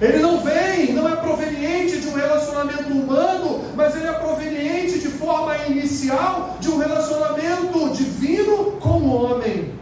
Ele 0.01 0.19
não 0.19 0.41
vem, 0.41 0.93
não 0.93 1.09
é 1.09 1.15
proveniente 1.15 2.01
de 2.01 2.09
um 2.09 2.15
relacionamento 2.15 2.93
humano, 2.93 3.61
mas 3.77 3.95
ele 3.95 4.09
é 4.09 4.13
proveniente 4.13 4.99
de 4.99 5.09
forma 5.09 5.57
inicial 5.69 6.57
de 6.59 6.71
um 6.71 6.79
relacionamento 6.79 7.91
divino 7.91 8.73
com 8.81 8.99
o 8.99 9.15
homem 9.15 9.82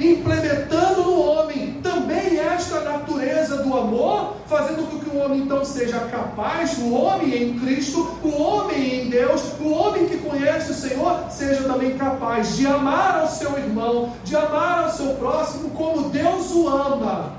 implementando 0.00 1.02
no 1.02 1.20
homem 1.20 1.80
também 1.82 2.38
esta 2.38 2.80
natureza 2.80 3.58
do 3.58 3.76
amor, 3.76 4.36
fazendo 4.46 4.88
com 4.90 4.98
que 4.98 5.16
o 5.16 5.20
homem 5.20 5.40
então 5.42 5.64
seja 5.64 6.00
capaz, 6.00 6.76
o 6.78 6.92
homem 6.92 7.42
em 7.42 7.58
Cristo, 7.58 8.18
o 8.22 8.42
homem 8.42 9.02
em 9.02 9.10
Deus, 9.10 9.42
o 9.60 9.70
homem 9.70 10.06
que 10.06 10.16
conhece 10.18 10.72
o 10.72 10.74
Senhor, 10.74 11.30
seja 11.30 11.62
também 11.64 11.96
capaz 11.96 12.56
de 12.56 12.66
amar 12.66 13.20
ao 13.20 13.28
seu 13.28 13.56
irmão, 13.56 14.12
de 14.24 14.34
amar 14.36 14.84
ao 14.84 14.90
seu 14.90 15.14
próximo 15.14 15.70
como 15.70 16.10
Deus 16.10 16.50
o 16.50 16.68
ama, 16.68 17.32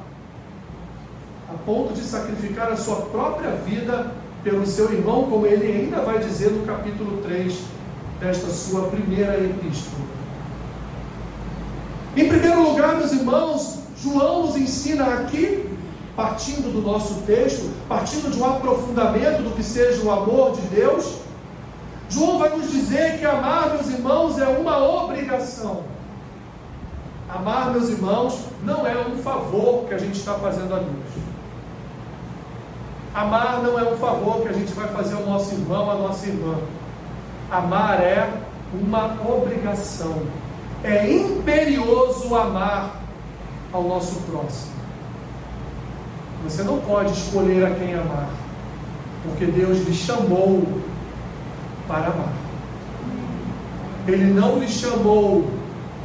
a 1.50 1.54
ponto 1.66 1.94
de 1.94 2.02
sacrificar 2.02 2.72
a 2.72 2.78
sua 2.78 3.02
própria 3.08 3.52
vida 3.52 4.12
pelo 4.44 4.66
seu 4.66 4.94
irmão, 4.94 5.24
como 5.30 5.46
ele 5.46 5.66
ainda 5.66 6.02
vai 6.02 6.20
dizer 6.20 6.52
no 6.52 6.66
capítulo 6.66 7.22
3 7.24 7.54
desta 8.20 8.50
sua 8.50 8.88
primeira 8.88 9.36
epístola. 9.44 10.25
Em 12.16 12.30
primeiro 12.30 12.64
lugar, 12.70 12.96
meus 12.96 13.12
irmãos, 13.12 13.80
João 14.02 14.46
nos 14.46 14.56
ensina 14.56 15.06
aqui, 15.16 15.70
partindo 16.16 16.72
do 16.72 16.82
nosso 16.82 17.24
texto, 17.24 17.70
partindo 17.90 18.32
de 18.32 18.40
um 18.40 18.46
aprofundamento 18.46 19.44
do 19.44 19.54
que 19.54 19.62
seja 19.62 20.02
o 20.02 20.10
amor 20.10 20.54
de 20.54 20.62
Deus, 20.68 21.18
João 22.08 22.40
vai 22.40 22.56
nos 22.56 22.72
dizer 22.72 23.20
que 23.20 23.26
amar, 23.26 23.72
meus 23.72 23.88
irmãos, 23.88 24.40
é 24.40 24.48
uma 24.48 24.78
obrigação. 24.78 25.84
Amar, 27.28 27.72
meus 27.72 27.90
irmãos, 27.90 28.46
não 28.64 28.88
é 28.88 28.96
um 28.98 29.18
favor 29.18 29.86
que 29.88 29.94
a 29.94 29.98
gente 29.98 30.18
está 30.18 30.36
fazendo 30.36 30.74
a 30.74 30.78
Deus. 30.78 31.26
Amar 33.14 33.62
não 33.62 33.78
é 33.78 33.84
um 33.92 33.98
favor 33.98 34.42
que 34.42 34.48
a 34.48 34.54
gente 34.54 34.72
vai 34.74 34.88
fazer 34.88 35.16
ao 35.16 35.26
nosso 35.26 35.54
irmão, 35.54 35.92
à 35.92 35.96
nossa 35.96 36.28
irmã. 36.28 36.56
Amar 37.52 38.02
é 38.02 38.30
uma 38.74 39.18
obrigação. 39.28 40.45
É 40.86 41.12
imperioso 41.12 42.36
amar 42.36 43.02
ao 43.74 43.82
nosso 43.84 44.22
próximo. 44.22 44.76
Você 46.44 46.62
não 46.62 46.78
pode 46.78 47.12
escolher 47.12 47.66
a 47.66 47.72
quem 47.72 47.96
amar, 47.96 48.30
porque 49.24 49.46
Deus 49.46 49.80
lhe 49.80 49.96
chamou 49.96 50.64
para 51.88 52.06
amar. 52.06 52.34
Ele 54.08 54.26
não 54.26 54.60
lhe 54.60 54.68
chamou 54.68 55.48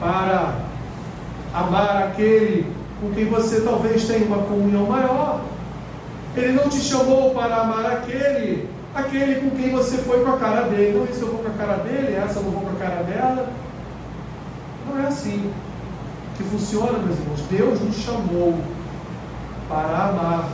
para 0.00 0.54
amar 1.52 2.04
aquele 2.04 2.66
com 3.02 3.10
quem 3.10 3.26
você 3.26 3.60
talvez 3.60 4.06
tenha 4.06 4.24
uma 4.24 4.44
comunhão 4.44 4.86
maior. 4.86 5.42
Ele 6.34 6.52
não 6.52 6.70
te 6.70 6.80
chamou 6.80 7.34
para 7.34 7.56
amar 7.56 7.84
aquele, 7.84 8.66
aquele 8.94 9.42
com 9.42 9.50
quem 9.56 9.70
você 9.72 9.98
foi 9.98 10.24
com 10.24 10.32
a 10.32 10.38
cara 10.38 10.62
dele. 10.62 10.96
Não, 10.96 11.04
esse 11.04 11.20
eu 11.20 11.28
vou 11.28 11.40
com 11.40 11.48
a 11.48 11.66
cara 11.66 11.74
dele, 11.82 12.14
essa 12.14 12.38
eu 12.38 12.44
não 12.44 12.52
vou 12.52 12.62
com 12.62 12.70
a 12.70 12.78
cara 12.78 13.02
dela. 13.02 13.46
Assim 15.20 15.52
que 16.38 16.42
funciona, 16.44 16.98
meus 16.98 17.18
irmãos. 17.18 17.40
Deus 17.50 17.80
nos 17.82 17.96
chamou 17.96 18.58
para 19.68 20.08
amar 20.08 20.48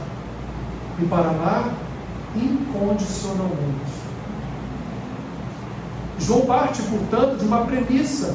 e 1.00 1.04
para 1.06 1.28
amar 1.28 1.72
incondicionalmente. 2.34 3.96
João 6.18 6.46
parte, 6.46 6.82
portanto, 6.82 7.38
de 7.38 7.44
uma 7.44 7.64
premissa 7.64 8.34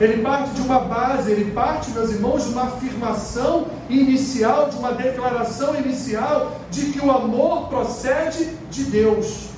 ele 0.00 0.20
parte 0.20 0.50
de 0.50 0.62
uma 0.62 0.80
base, 0.80 1.30
ele 1.30 1.52
parte, 1.52 1.92
meus 1.92 2.10
irmãos, 2.10 2.44
de 2.44 2.50
uma 2.50 2.64
afirmação 2.64 3.68
inicial, 3.88 4.68
de 4.68 4.76
uma 4.76 4.92
declaração 4.92 5.76
inicial 5.76 6.56
de 6.72 6.86
que 6.86 6.98
o 6.98 7.10
amor 7.10 7.68
procede 7.68 8.56
de 8.68 8.84
Deus. 8.84 9.50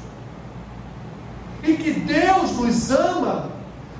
E 1.62 1.72
que 1.74 1.92
Deus 1.92 2.52
nos 2.58 2.90
ama, 2.90 3.53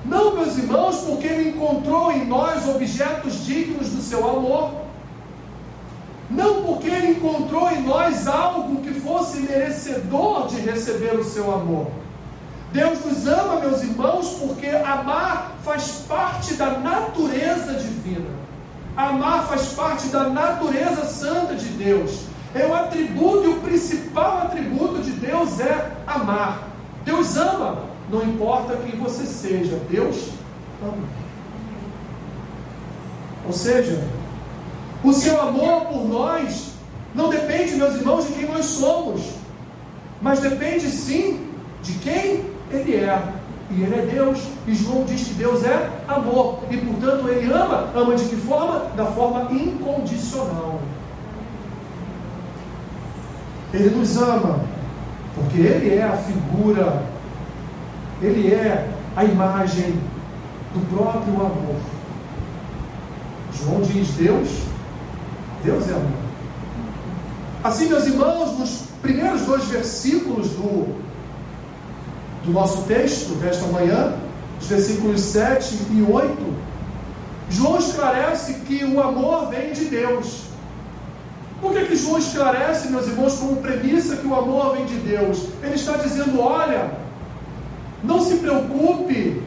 não, 0.05 0.35
meus 0.35 0.57
irmãos, 0.57 0.97
porque 0.97 1.27
Ele 1.27 1.49
encontrou 1.49 2.11
em 2.11 2.25
nós 2.25 2.67
objetos 2.67 3.45
dignos 3.45 3.89
do 3.89 4.01
seu 4.01 4.29
amor, 4.29 4.71
não 6.29 6.63
porque 6.63 6.87
Ele 6.87 7.11
encontrou 7.11 7.69
em 7.71 7.81
nós 7.81 8.27
algo 8.27 8.81
que 8.81 8.93
fosse 8.93 9.41
merecedor 9.41 10.47
de 10.47 10.57
receber 10.61 11.15
o 11.15 11.23
seu 11.23 11.53
amor 11.53 11.87
Deus 12.75 13.05
nos 13.05 13.25
ama, 13.25 13.61
meus 13.61 13.81
irmãos, 13.83 14.31
porque 14.31 14.67
amar 14.67 15.53
faz 15.63 16.03
parte 16.05 16.55
da 16.55 16.71
natureza 16.71 17.73
divina. 17.75 18.29
Amar 18.97 19.47
faz 19.47 19.67
parte 19.67 20.09
da 20.09 20.27
natureza 20.27 21.05
santa 21.05 21.55
de 21.55 21.69
Deus. 21.69 22.25
É 22.53 22.65
o 22.65 22.75
atributo 22.75 23.45
e 23.45 23.47
o 23.47 23.61
principal 23.61 24.39
atributo 24.39 25.01
de 25.01 25.11
Deus 25.11 25.57
é 25.61 25.89
amar. 26.05 26.67
Deus 27.05 27.37
ama, 27.37 27.77
não 28.09 28.23
importa 28.23 28.77
quem 28.77 28.99
você 28.99 29.25
seja, 29.25 29.79
Deus 29.89 30.29
ama. 30.81 31.07
Ou 33.45 33.53
seja, 33.53 34.03
o 35.03 35.13
seu 35.13 35.39
amor 35.41 35.85
por 35.85 36.07
nós 36.07 36.71
não 37.13 37.29
depende, 37.29 37.75
meus 37.75 37.95
irmãos, 37.95 38.27
de 38.27 38.33
quem 38.33 38.47
nós 38.47 38.65
somos, 38.65 39.21
mas 40.21 40.39
depende 40.39 40.89
sim 40.89 41.49
de 41.83 41.93
quem 41.99 42.45
ele 42.71 42.95
é. 42.95 43.21
E 43.69 43.81
Ele 43.81 43.95
é 43.95 44.05
Deus. 44.05 44.39
E 44.67 44.75
João 44.75 45.03
diz 45.05 45.27
que 45.27 45.33
Deus 45.33 45.63
é 45.63 45.89
amor. 46.07 46.59
E 46.69 46.77
portanto 46.77 47.27
Ele 47.27 47.51
ama. 47.51 47.89
Ama 47.95 48.15
de 48.15 48.25
que 48.25 48.35
forma? 48.35 48.91
Da 48.95 49.05
forma 49.05 49.51
incondicional. 49.51 50.79
Ele 53.73 53.89
nos 53.95 54.17
ama. 54.17 54.59
Porque 55.33 55.59
Ele 55.59 55.95
é 55.95 56.03
a 56.03 56.17
figura. 56.17 57.14
Ele 58.21 58.53
é 58.53 58.89
a 59.15 59.23
imagem 59.23 59.99
do 60.73 60.95
próprio 60.95 61.33
amor. 61.33 61.75
João 63.53 63.81
diz: 63.81 64.09
Deus, 64.09 64.49
Deus 65.63 65.89
é 65.89 65.93
amor. 65.93 66.25
Assim, 67.63 67.87
meus 67.87 68.05
irmãos, 68.05 68.59
nos 68.59 68.83
primeiros 69.01 69.41
dois 69.41 69.65
versículos 69.65 70.49
do 70.49 71.05
do 72.45 72.51
nosso 72.51 72.83
texto 72.83 73.33
desta 73.39 73.65
manhã, 73.67 74.13
os 74.61 74.67
versículos 74.67 75.19
7 75.21 75.75
e 75.91 76.01
8, 76.01 76.37
João 77.49 77.77
esclarece 77.77 78.53
que 78.65 78.83
o 78.85 79.01
amor 79.01 79.49
vem 79.49 79.73
de 79.73 79.85
Deus. 79.85 80.43
Por 81.61 81.73
que, 81.73 81.85
que 81.85 81.95
João 81.95 82.17
esclarece, 82.17 82.89
meus 82.89 83.07
irmãos, 83.07 83.37
como 83.37 83.57
premissa 83.57 84.17
que 84.17 84.27
o 84.27 84.35
amor 84.35 84.75
vem 84.75 84.85
de 84.85 84.95
Deus? 84.95 85.47
Ele 85.63 85.75
está 85.75 85.97
dizendo: 85.97 86.39
olha, 86.39 86.91
não 88.03 88.19
se 88.21 88.35
preocupe 88.37 89.41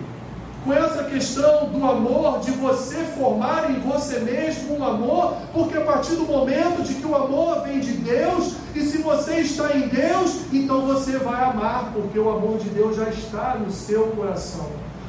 com 0.65 0.73
essa 0.73 1.05
questão 1.05 1.67
do 1.71 1.85
amor, 1.85 2.41
de 2.41 2.51
você 2.51 2.97
formar 3.17 3.71
em 3.71 3.81
você 3.81 4.19
mesmo 4.19 4.79
um 4.79 4.85
amor, 4.85 5.35
porque 5.53 5.79
a 5.79 5.81
partir 5.83 6.17
do 6.17 6.27
momento 6.27 6.83
de 6.83 6.95
que 6.95 7.07
o 7.07 7.15
amor 7.15 7.63
vem 7.63 7.81
de 7.81 7.93
Deus, 7.93 8.55
e 8.75 8.83
se 8.83 8.99
você 8.99 9.37
está 9.41 9.75
em 9.75 9.89
Deus, 9.89 10.41
então 10.53 10.83
você 10.83 11.13
vai 11.19 11.43
amar, 11.43 11.93
porque 11.95 12.19
o 12.19 12.29
amor 12.29 12.59
de 12.59 12.69
Deus 12.69 12.97
já 12.97 13.09
está 13.09 13.55
no 13.55 13.71
seu 13.71 14.09
coração. 14.09 14.67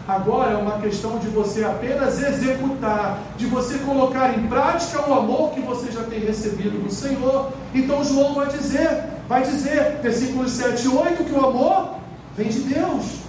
Agora 0.08 0.54
é 0.54 0.58
uma 0.58 0.80
questão 0.80 1.19
de 1.19 1.28
você 1.28 1.63
apenas 1.63 2.21
executar, 2.21 3.19
de 3.38 3.45
você 3.45 3.78
colocar 3.80 4.36
em 4.36 4.47
prática 4.47 5.08
o 5.08 5.13
amor 5.13 5.52
que 5.52 5.60
você 5.60 5.91
já 5.91 6.04
tem 6.04 6.19
recebido 6.19 6.84
do 6.84 6.91
Senhor. 6.91 7.49
Então 7.75 8.04
João 8.04 8.34
vai 8.34 8.47
dizer, 8.47 9.04
vai 9.28 9.43
dizer, 9.43 9.99
versículos 10.02 10.52
7 10.54 10.86
e 10.86 10.88
8, 10.88 11.23
que 11.25 11.34
o 11.34 11.45
amor 11.45 11.95
vem 12.36 12.47
de 12.47 12.62
Deus. 12.62 13.28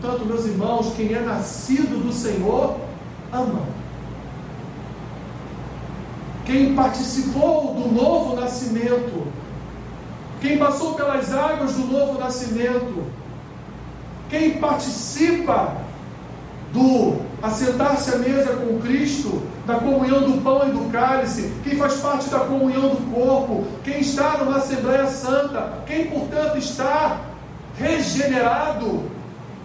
Portanto, 0.00 0.24
meus 0.24 0.46
irmãos, 0.46 0.92
quem 0.96 1.12
é 1.12 1.20
nascido 1.20 2.00
do 2.00 2.12
Senhor, 2.12 2.76
ama. 3.32 3.62
Quem 6.44 6.74
participou 6.74 7.74
do 7.74 7.92
novo 7.92 8.36
nascimento, 8.36 9.26
quem 10.40 10.56
passou 10.56 10.94
pelas 10.94 11.34
águas 11.34 11.72
do 11.72 11.86
novo 11.86 12.18
nascimento, 12.18 13.04
quem 14.30 14.52
participa 14.58 15.76
do 16.72 17.16
assentar-se 17.42 18.14
à 18.14 18.18
mesa 18.18 18.56
com 18.56 18.78
Cristo, 18.78 19.42
da 19.66 19.74
comunhão 19.74 20.22
do 20.22 20.42
pão 20.42 20.68
e 20.68 20.72
do 20.72 20.90
cálice, 20.90 21.52
quem 21.64 21.76
faz 21.76 21.94
parte 21.94 22.30
da 22.30 22.40
comunhão 22.40 22.88
do 22.88 23.12
corpo, 23.12 23.66
quem 23.82 24.00
está 24.00 24.38
numa 24.38 24.58
Assembleia 24.58 25.06
Santa, 25.06 25.80
quem, 25.86 26.06
portanto, 26.06 26.56
está 26.56 27.20
regenerado, 27.76 29.17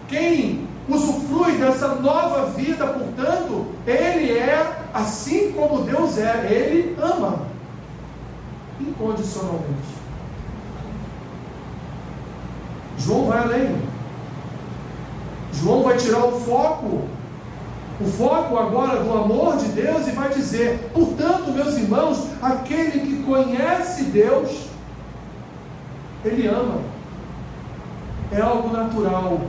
quem 0.08 0.66
usufrui 0.88 1.52
dessa 1.52 1.94
nova 1.96 2.46
vida, 2.46 2.86
portanto, 2.86 3.66
ele 3.86 4.32
é 4.32 4.76
assim 4.92 5.52
como 5.52 5.82
Deus 5.82 6.18
é, 6.18 6.46
ele 6.50 6.96
ama 7.00 7.54
incondicionalmente. 8.80 9.94
João 12.98 13.26
vai 13.26 13.38
além. 13.38 13.76
João 15.52 15.82
vai 15.82 15.96
tirar 15.96 16.24
o 16.24 16.40
foco, 16.40 17.08
o 18.00 18.04
foco 18.04 18.56
agora 18.56 19.02
do 19.02 19.12
amor 19.12 19.56
de 19.56 19.68
Deus 19.68 20.06
e 20.08 20.10
vai 20.12 20.28
dizer: 20.30 20.90
portanto, 20.92 21.52
meus 21.52 21.76
irmãos, 21.76 22.26
aquele 22.42 23.00
que 23.00 23.22
conhece 23.22 24.04
Deus, 24.04 24.68
ele 26.24 26.46
ama. 26.46 26.80
É 28.32 28.40
algo 28.40 28.68
natural, 28.68 29.40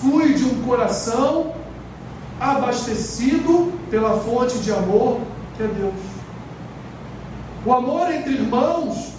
flui 0.00 0.34
de 0.34 0.44
um 0.44 0.62
coração 0.62 1.52
abastecido 2.40 3.72
pela 3.90 4.18
fonte 4.20 4.58
de 4.58 4.72
amor 4.72 5.20
que 5.56 5.62
é 5.62 5.66
Deus. 5.66 5.94
O 7.66 7.72
amor 7.72 8.10
entre 8.10 8.32
irmãos, 8.32 9.12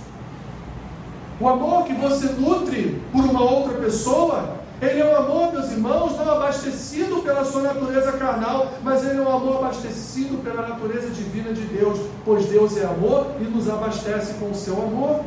o 1.39 1.47
amor 1.47 1.83
que 1.85 1.93
você 1.93 2.27
nutre 2.33 3.01
por 3.11 3.23
uma 3.23 3.41
outra 3.41 3.77
pessoa, 3.77 4.61
ele 4.81 4.99
é 4.99 5.05
um 5.05 5.15
amor, 5.15 5.53
meus 5.53 5.71
irmãos, 5.71 6.17
não 6.17 6.31
abastecido 6.31 7.21
pela 7.21 7.45
sua 7.45 7.61
natureza 7.61 8.13
carnal, 8.13 8.71
mas 8.81 9.05
ele 9.05 9.19
é 9.19 9.21
um 9.21 9.31
amor 9.31 9.57
abastecido 9.57 10.43
pela 10.43 10.67
natureza 10.67 11.09
divina 11.11 11.53
de 11.53 11.61
Deus, 11.61 11.99
pois 12.25 12.47
Deus 12.47 12.75
é 12.77 12.85
amor 12.85 13.27
e 13.39 13.43
nos 13.43 13.69
abastece 13.69 14.33
com 14.39 14.49
o 14.49 14.55
seu 14.55 14.73
amor. 14.81 15.21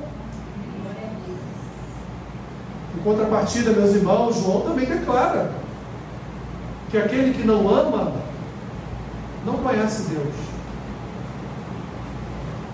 Em 2.97 3.03
contrapartida, 3.03 3.73
meus 3.73 3.95
irmãos, 3.95 4.37
João 4.37 4.61
também 4.61 4.87
declara 4.87 5.51
que 6.91 6.99
aquele 6.99 7.35
que 7.35 7.45
não 7.45 7.69
ama 7.69 8.13
não 9.45 9.55
conhece 9.55 10.03
Deus. 10.11 10.35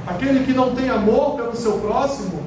Aquele 0.06 0.44
que 0.44 0.52
não 0.52 0.74
tem 0.74 0.90
amor 0.90 1.36
pelo 1.36 1.56
seu 1.56 1.78
próximo, 1.78 2.42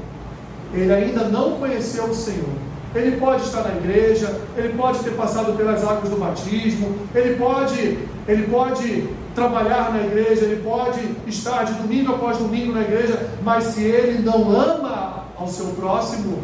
ele 0.73 0.91
ainda 0.93 1.25
não 1.25 1.57
conheceu 1.57 2.05
o 2.05 2.15
Senhor. 2.15 2.49
Ele 2.95 3.17
pode 3.17 3.43
estar 3.43 3.63
na 3.63 3.75
igreja, 3.75 4.39
ele 4.55 4.73
pode 4.73 4.99
ter 4.99 5.11
passado 5.11 5.57
pelas 5.57 5.83
águas 5.83 6.09
do 6.09 6.17
batismo, 6.17 6.95
ele 7.15 7.35
pode, 7.37 7.99
ele 8.27 8.47
pode 8.47 9.09
trabalhar 9.33 9.91
na 9.91 10.03
igreja, 10.03 10.45
ele 10.45 10.61
pode 10.61 10.99
estar 11.25 11.63
de 11.63 11.73
domingo 11.73 12.13
após 12.13 12.37
domingo 12.37 12.71
na 12.71 12.81
igreja, 12.81 13.29
mas 13.43 13.63
se 13.65 13.81
ele 13.81 14.21
não 14.21 14.51
ama 14.51 15.23
ao 15.39 15.47
seu 15.47 15.67
próximo, 15.69 16.39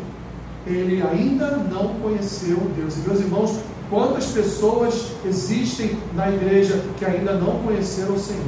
ele 0.72 1.02
ainda 1.02 1.58
não 1.58 1.96
conheceu 1.96 2.58
Deus. 2.76 2.98
E 2.98 3.00
meus 3.00 3.20
irmãos, 3.20 3.60
quantas 3.90 4.28
pessoas 4.28 5.12
existem 5.26 5.98
na 6.14 6.30
igreja 6.30 6.84
que 6.98 7.06
ainda 7.06 7.34
não 7.34 7.60
conheceram 7.60 8.14
o 8.14 8.20
Senhor? 8.20 8.44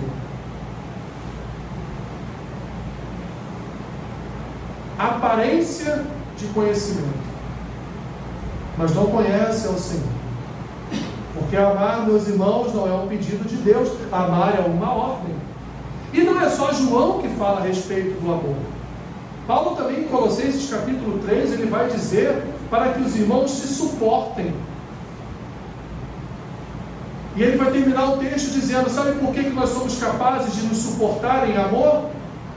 Aparência 4.97 6.05
de 6.37 6.45
conhecimento, 6.47 7.07
mas 8.77 8.93
não 8.93 9.07
conhece 9.07 9.67
ao 9.67 9.77
Senhor. 9.77 10.21
Porque 11.33 11.57
amar, 11.57 12.05
meus 12.05 12.27
irmãos, 12.27 12.73
não 12.73 12.87
é 12.87 12.93
um 12.93 13.07
pedido 13.07 13.47
de 13.47 13.55
Deus, 13.57 13.89
amar 14.11 14.59
é 14.59 14.61
uma 14.61 14.93
ordem. 14.93 15.35
E 16.13 16.21
não 16.21 16.39
é 16.39 16.49
só 16.49 16.71
João 16.71 17.19
que 17.19 17.29
fala 17.29 17.61
a 17.61 17.63
respeito 17.63 18.19
do 18.21 18.31
amor. 18.31 18.55
Paulo 19.51 19.75
também 19.75 19.99
em 19.99 20.07
Colossenses 20.07 20.69
capítulo 20.69 21.19
3, 21.25 21.51
ele 21.51 21.65
vai 21.65 21.89
dizer 21.89 22.41
para 22.69 22.93
que 22.93 23.01
os 23.01 23.13
irmãos 23.17 23.51
se 23.51 23.67
suportem. 23.67 24.53
E 27.35 27.43
ele 27.43 27.57
vai 27.57 27.69
terminar 27.69 28.13
o 28.13 28.17
texto 28.17 28.53
dizendo: 28.53 28.89
Sabe 28.89 29.19
por 29.19 29.33
que, 29.33 29.43
que 29.43 29.49
nós 29.49 29.71
somos 29.71 29.99
capazes 29.99 30.55
de 30.55 30.65
nos 30.67 30.77
suportar 30.77 31.49
em 31.49 31.57
amor? 31.57 32.05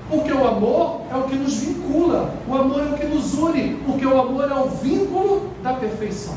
Porque 0.09 0.33
o 0.33 0.47
amor 0.47 1.01
é 1.11 1.17
o 1.17 1.25
que 1.25 1.35
nos 1.35 1.55
vincula, 1.55 2.33
o 2.47 2.55
amor 2.55 2.81
é 2.81 2.95
o 2.95 2.97
que 2.97 3.07
nos 3.07 3.35
une, 3.35 3.75
porque 3.85 4.07
o 4.07 4.17
amor 4.17 4.49
é 4.49 4.55
o 4.55 4.69
vínculo 4.69 5.51
da 5.65 5.73
perfeição. 5.73 6.37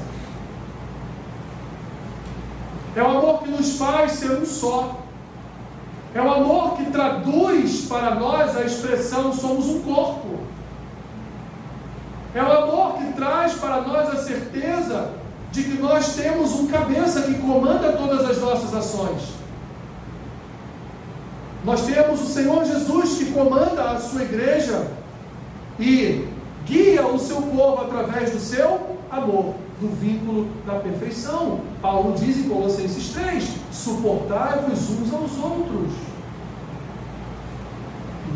É 2.96 3.04
o 3.04 3.10
amor 3.12 3.43
que 3.43 3.50
nos 3.50 3.78
faz 3.78 4.13
ser 4.13 4.32
um 4.32 4.43
só. 4.43 5.02
É 6.15 6.22
o 6.22 6.32
amor 6.32 6.78
que 6.78 6.86
traduz 6.86 7.86
para 7.86 8.15
nós 8.15 8.58
a 8.58 8.63
expressão 8.63 9.32
somos 9.32 9.67
um 9.67 9.84
corpo. 9.84 10.26
É 12.38 12.43
o 12.43 12.52
amor 12.52 12.97
que 13.00 13.13
traz 13.13 13.54
para 13.54 13.82
nós 13.82 14.10
a 14.10 14.17
certeza 14.17 15.10
de 15.52 15.63
que 15.63 15.82
nós 15.82 16.13
temos 16.13 16.52
um 16.52 16.67
cabeça 16.67 17.23
que 17.23 17.34
comanda 17.34 17.93
todas 17.93 18.30
as 18.30 18.38
nossas 18.39 18.76
ações. 18.76 19.34
Nós 21.65 21.82
temos 21.88 22.21
o 22.21 22.28
Senhor 22.28 22.63
Jesus 22.63 23.17
que 23.17 23.32
comanda 23.32 23.89
a 23.89 24.00
sua 24.00 24.21
igreja 24.21 24.86
e 25.80 26.28
guia 26.63 27.08
o 27.08 27.17
seu 27.17 27.41
povo 27.41 27.82
através 27.82 28.30
do 28.30 28.39
seu 28.39 29.00
amor 29.10 29.56
do 29.82 29.88
vínculo 29.95 30.47
da 30.63 30.76
perfeição. 30.76 31.62
Paulo 31.82 32.13
diz 32.19 32.38
em 32.38 32.50
Colossenses 32.50 33.10
3: 33.13 33.50
suportai-vos 33.71 34.91
uns 34.91 35.12
aos 35.12 35.43
outros. 35.43 36.07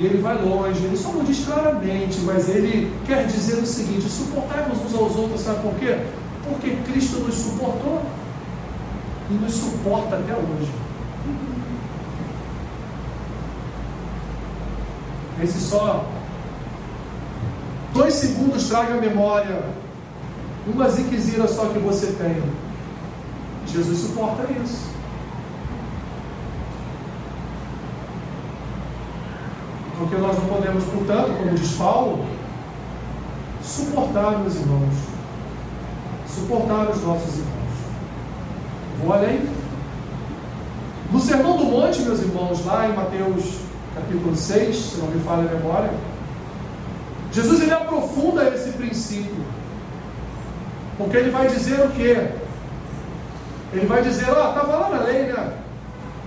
E 0.01 0.05
ele 0.07 0.19
vai 0.19 0.35
longe, 0.43 0.83
ele 0.83 0.97
só 0.97 1.09
não 1.09 1.23
diz 1.23 1.45
claramente, 1.45 2.21
mas 2.21 2.49
ele 2.49 2.91
quer 3.05 3.27
dizer 3.27 3.61
o 3.61 3.65
seguinte: 3.67 4.09
suportai-vos 4.09 4.79
uns 4.79 4.95
aos 4.95 5.15
outros, 5.15 5.41
sabe 5.41 5.61
por 5.61 5.75
quê? 5.75 5.95
Porque 6.43 6.75
Cristo 6.91 7.19
nos 7.19 7.35
suportou 7.35 8.01
e 9.29 9.33
nos 9.35 9.53
suporta 9.53 10.15
até 10.15 10.33
hoje. 10.33 10.71
Esse 15.43 15.59
só 15.59 16.03
dois 17.93 18.15
segundos 18.15 18.67
traga 18.69 18.95
a 18.95 18.97
memória 18.97 19.63
uma 20.65 20.89
ziquezira 20.89 21.47
só 21.47 21.65
que 21.65 21.77
você 21.77 22.07
tem. 22.13 22.41
Jesus 23.67 23.99
suporta 23.99 24.51
isso. 24.63 24.90
Porque 30.01 30.15
nós 30.15 30.35
não 30.35 30.45
podemos, 30.45 30.83
portanto, 30.85 31.37
como 31.37 31.53
diz 31.53 31.73
Paulo, 31.73 32.25
suportar 33.61 34.39
meus 34.39 34.55
irmãos. 34.55 34.95
Suportar 36.27 36.89
os 36.89 37.03
nossos 37.03 37.37
irmãos. 37.37 37.73
Vou 38.99 39.13
além. 39.13 39.47
No 41.11 41.19
Sermão 41.19 41.55
do 41.55 41.65
Monte, 41.65 42.01
meus 42.01 42.19
irmãos, 42.19 42.65
lá 42.65 42.89
em 42.89 42.93
Mateus 42.93 43.59
capítulo 43.93 44.35
6, 44.35 44.75
se 44.75 44.97
não 44.97 45.07
me 45.07 45.21
falha 45.23 45.43
a 45.43 45.53
memória, 45.53 45.91
Jesus 47.31 47.61
ele 47.61 47.73
aprofunda 47.73 48.49
esse 48.49 48.71
princípio. 48.71 49.45
Porque 50.97 51.17
ele 51.17 51.29
vai 51.29 51.47
dizer 51.47 51.79
o 51.79 51.91
quê? 51.91 52.27
Ele 53.71 53.85
vai 53.85 54.01
dizer, 54.01 54.31
ó, 54.31 54.47
oh, 54.47 54.49
estava 54.49 54.75
lá 54.77 54.89
na 54.89 55.03
lei, 55.03 55.23
né? 55.31 55.53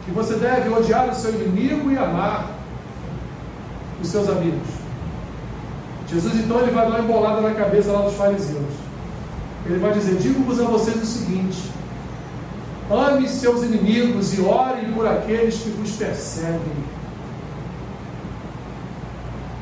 Que 0.05 0.13
você 0.13 0.35
deve 0.35 0.69
odiar 0.69 1.09
o 1.09 1.15
seu 1.15 1.35
inimigo 1.35 1.91
e 1.91 1.99
amar 1.99 2.54
os 4.05 4.11
seus 4.11 4.29
amigos. 4.29 4.69
Jesus 6.09 6.35
então 6.37 6.61
ele 6.61 6.71
vai 6.71 6.85
dar 6.85 6.97
uma 6.97 7.01
embolada 7.01 7.40
na 7.40 7.55
cabeça 7.55 7.90
lá 7.90 8.03
dos 8.03 8.14
fariseus. 8.14 8.73
Ele 9.67 9.79
vai 9.79 9.93
dizer, 9.93 10.17
digo-vos 10.17 10.61
a 10.61 10.64
vocês 10.64 11.03
o 11.03 11.07
seguinte, 11.07 11.71
ame 12.90 13.29
seus 13.29 13.62
inimigos 13.62 14.38
e 14.38 14.43
ore 14.43 14.87
por 14.95 15.09
aqueles 15.09 15.57
que 15.57 15.71
vos 15.71 15.90
perseguem. 15.93 16.95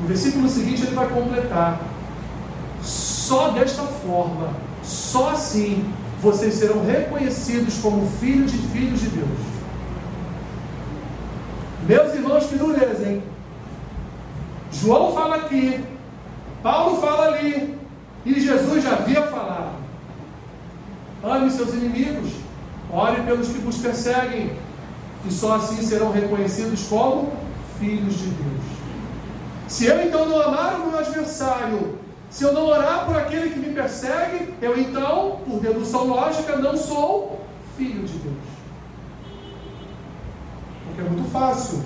No 0.00 0.09
versículo 0.09 0.48
seguinte 0.48 0.83
ele 0.83 0.94
vai 0.94 1.09
completar. 1.09 1.81
Só 2.83 3.50
desta 3.50 3.83
forma 3.83 4.50
só 4.83 5.31
assim 5.31 5.85
vocês 6.20 6.55
serão 6.55 6.85
reconhecidos 6.85 7.78
como 7.78 8.07
filhos 8.18 8.50
de 8.50 8.59
filhos 8.59 9.00
de 9.00 9.09
Deus. 9.09 9.28
Meus 11.87 12.14
irmãos, 12.14 12.46
que 12.46 12.57
dureza, 12.57 13.09
hein? 13.09 13.22
João 14.83 15.12
fala 15.12 15.37
aqui, 15.37 15.85
Paulo 16.61 17.01
fala 17.01 17.29
ali, 17.29 17.79
e 18.27 18.40
Jesus 18.40 18.83
já 18.83 18.95
havia 18.95 19.23
falado. 19.23 19.77
Ame 21.23 21.53
seus 21.53 21.73
inimigos, 21.75 22.33
ore 22.90 23.23
pelos 23.23 23.47
que 23.47 23.59
vos 23.59 23.79
perseguem, 23.79 24.57
e 25.25 25.31
só 25.31 25.55
assim 25.55 25.81
serão 25.83 26.11
reconhecidos 26.11 26.88
como 26.88 27.33
filhos 27.79 28.18
de 28.18 28.27
Deus. 28.27 28.64
Se 29.68 29.87
eu 29.87 30.03
então 30.03 30.27
não 30.27 30.40
amar 30.40 30.81
o 30.81 30.90
meu 30.90 30.99
adversário, 30.99 31.97
se 32.29 32.42
eu 32.42 32.53
não 32.53 32.66
orar 32.66 33.07
por 33.07 33.16
aquele 33.16 33.51
que 33.51 33.61
me 33.61 33.73
persegue, 33.73 34.53
eu 34.61 34.77
então, 34.77 35.42
por 35.47 35.61
dedução 35.61 36.09
lógica, 36.09 36.57
não 36.57 36.77
sou 36.77 37.47
filho 37.77 38.03
de 38.03 38.18
Deus. 38.18 38.35
Porque 40.87 41.01
é 41.03 41.05
muito 41.05 41.31
fácil 41.31 41.85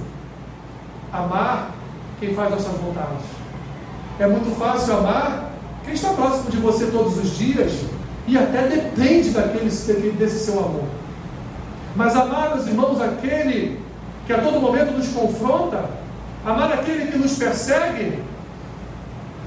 amar 1.12 1.75
quem 2.20 2.34
faz 2.34 2.50
nossas 2.50 2.72
vontades. 2.78 3.24
É 4.18 4.26
muito 4.26 4.56
fácil 4.58 4.98
amar 4.98 5.52
quem 5.84 5.94
está 5.94 6.10
próximo 6.10 6.50
de 6.50 6.56
você 6.56 6.86
todos 6.86 7.18
os 7.18 7.36
dias 7.36 7.72
e 8.26 8.36
até 8.36 8.66
depende 8.66 9.30
daquele, 9.30 9.70
desse 10.12 10.38
seu 10.38 10.58
amor. 10.58 10.84
Mas 11.94 12.16
amar, 12.16 12.54
meus 12.54 12.66
irmãos, 12.66 13.00
aquele 13.00 13.80
que 14.26 14.32
a 14.32 14.38
todo 14.38 14.60
momento 14.60 14.92
nos 14.92 15.08
confronta, 15.08 15.88
amar 16.44 16.72
aquele 16.72 17.10
que 17.10 17.18
nos 17.18 17.36
persegue, 17.36 18.22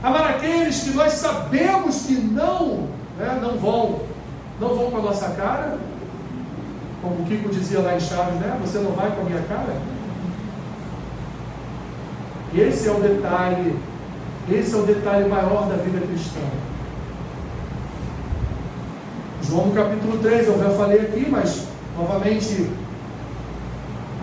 Amar 0.01 0.29
aqueles 0.29 0.81
que 0.83 0.91
nós 0.91 1.13
sabemos 1.13 2.03
que 2.05 2.13
não, 2.13 2.87
né, 3.17 3.37
não 3.41 3.57
vão, 3.57 3.99
não 4.59 4.69
vão 4.69 4.91
com 4.91 4.97
a 4.97 5.01
nossa 5.01 5.29
cara, 5.31 5.77
como 7.01 7.15
o 7.15 7.25
Kiko 7.25 7.49
dizia 7.49 7.79
lá 7.79 7.95
em 7.95 7.99
Chaves, 7.99 8.35
né? 8.35 8.57
Você 8.61 8.79
não 8.79 8.91
vai 8.91 9.11
com 9.11 9.21
a 9.21 9.25
minha 9.25 9.41
cara? 9.41 9.75
Esse 12.55 12.87
é 12.87 12.91
o 12.91 12.99
detalhe, 12.99 13.75
esse 14.51 14.73
é 14.73 14.77
o 14.77 14.83
detalhe 14.83 15.29
maior 15.29 15.67
da 15.67 15.75
vida 15.75 15.99
cristã. 16.05 16.39
João 19.43 19.71
capítulo 19.71 20.17
3, 20.17 20.47
eu 20.47 20.59
já 20.59 20.69
falei 20.71 21.01
aqui, 21.01 21.27
mas 21.29 21.67
novamente 21.97 22.69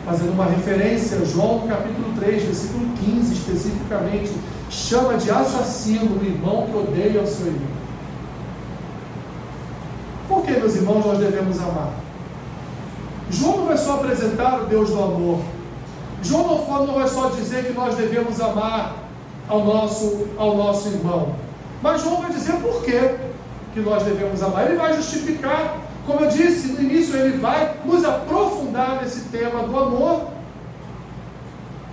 fazendo 0.04 0.32
uma 0.32 0.46
referência, 0.46 1.24
João 1.24 1.66
capítulo 1.66 2.14
3, 2.20 2.44
versículo 2.44 2.86
15 3.04 3.32
especificamente, 3.32 4.32
chama 4.70 5.14
de 5.14 5.30
assassino 5.30 6.20
o 6.20 6.24
irmão 6.24 6.66
que 6.70 6.76
odeia 6.76 7.22
o 7.22 7.26
seu 7.26 7.46
irmão. 7.46 7.76
Por 10.28 10.42
que, 10.42 10.52
meus 10.52 10.74
irmãos, 10.74 11.04
nós 11.04 11.18
devemos 11.18 11.60
amar? 11.60 11.92
João 13.30 13.58
não 13.58 13.66
vai 13.66 13.76
só 13.76 13.94
apresentar 13.94 14.62
o 14.62 14.66
Deus 14.66 14.90
do 14.90 15.02
amor. 15.02 15.40
João 16.22 16.86
não 16.86 16.94
vai 16.94 17.08
só 17.08 17.28
dizer 17.28 17.66
que 17.66 17.72
nós 17.72 17.94
devemos 17.94 18.40
amar 18.40 18.94
ao 19.48 19.64
nosso, 19.64 20.28
ao 20.36 20.56
nosso 20.56 20.88
irmão. 20.88 21.34
Mas 21.82 22.02
João 22.02 22.22
vai 22.22 22.30
dizer 22.30 22.54
por 22.54 22.82
que, 22.82 23.16
que 23.74 23.80
nós 23.80 24.02
devemos 24.02 24.42
amar. 24.42 24.66
Ele 24.66 24.76
vai 24.76 24.94
justificar. 24.94 25.78
Como 26.06 26.20
eu 26.20 26.28
disse 26.28 26.68
no 26.68 26.80
início, 26.80 27.16
ele 27.16 27.38
vai 27.38 27.74
nos 27.84 28.04
aprofundar 28.04 29.00
nesse 29.02 29.22
tema 29.28 29.62
do 29.64 29.76
amor 29.76 30.36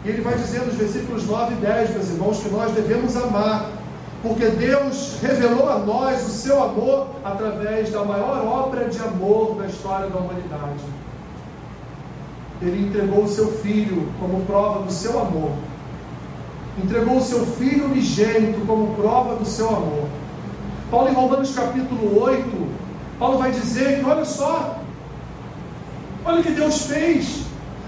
e 0.06 0.10
ele 0.10 0.22
vai 0.22 0.36
dizer 0.36 0.62
nos 0.66 0.76
versículos 0.76 1.26
9 1.26 1.54
e 1.54 1.58
10, 1.58 1.92
meus 1.92 2.10
irmãos, 2.10 2.40
que 2.40 2.50
nós 2.50 2.72
devemos 2.74 3.16
amar, 3.16 3.70
porque 4.22 4.48
Deus 4.48 5.18
revelou 5.22 5.70
a 5.70 5.80
nós 5.80 6.28
o 6.28 6.30
seu 6.30 6.62
amor 6.62 7.08
através 7.24 7.90
da 7.90 8.04
maior 8.04 8.46
obra 8.46 8.90
de 8.90 9.00
amor 9.00 9.56
da 9.56 9.66
história 9.66 10.08
da 10.08 10.20
humanidade. 10.20 10.84
Ele 12.66 12.88
entregou 12.88 13.24
o 13.24 13.28
seu 13.28 13.52
filho 13.60 14.10
como 14.20 14.46
prova 14.46 14.84
do 14.84 14.92
seu 14.92 15.20
amor. 15.20 15.52
Entregou 16.84 17.18
o 17.18 17.22
seu 17.22 17.46
filho 17.46 17.86
unigênito 17.86 18.66
como 18.66 18.96
prova 18.96 19.36
do 19.36 19.46
seu 19.46 19.68
amor. 19.70 20.08
Paulo, 20.90 21.10
em 21.10 21.14
Romanos 21.14 21.54
capítulo 21.54 22.22
8, 22.22 22.68
Paulo 23.20 23.38
vai 23.38 23.52
dizer 23.52 24.00
que, 24.00 24.06
olha 24.06 24.26
só, 24.26 24.80
olha 26.26 26.40
o 26.40 26.44
que 26.44 26.52
Deus 26.52 26.86
fez. 26.86 27.44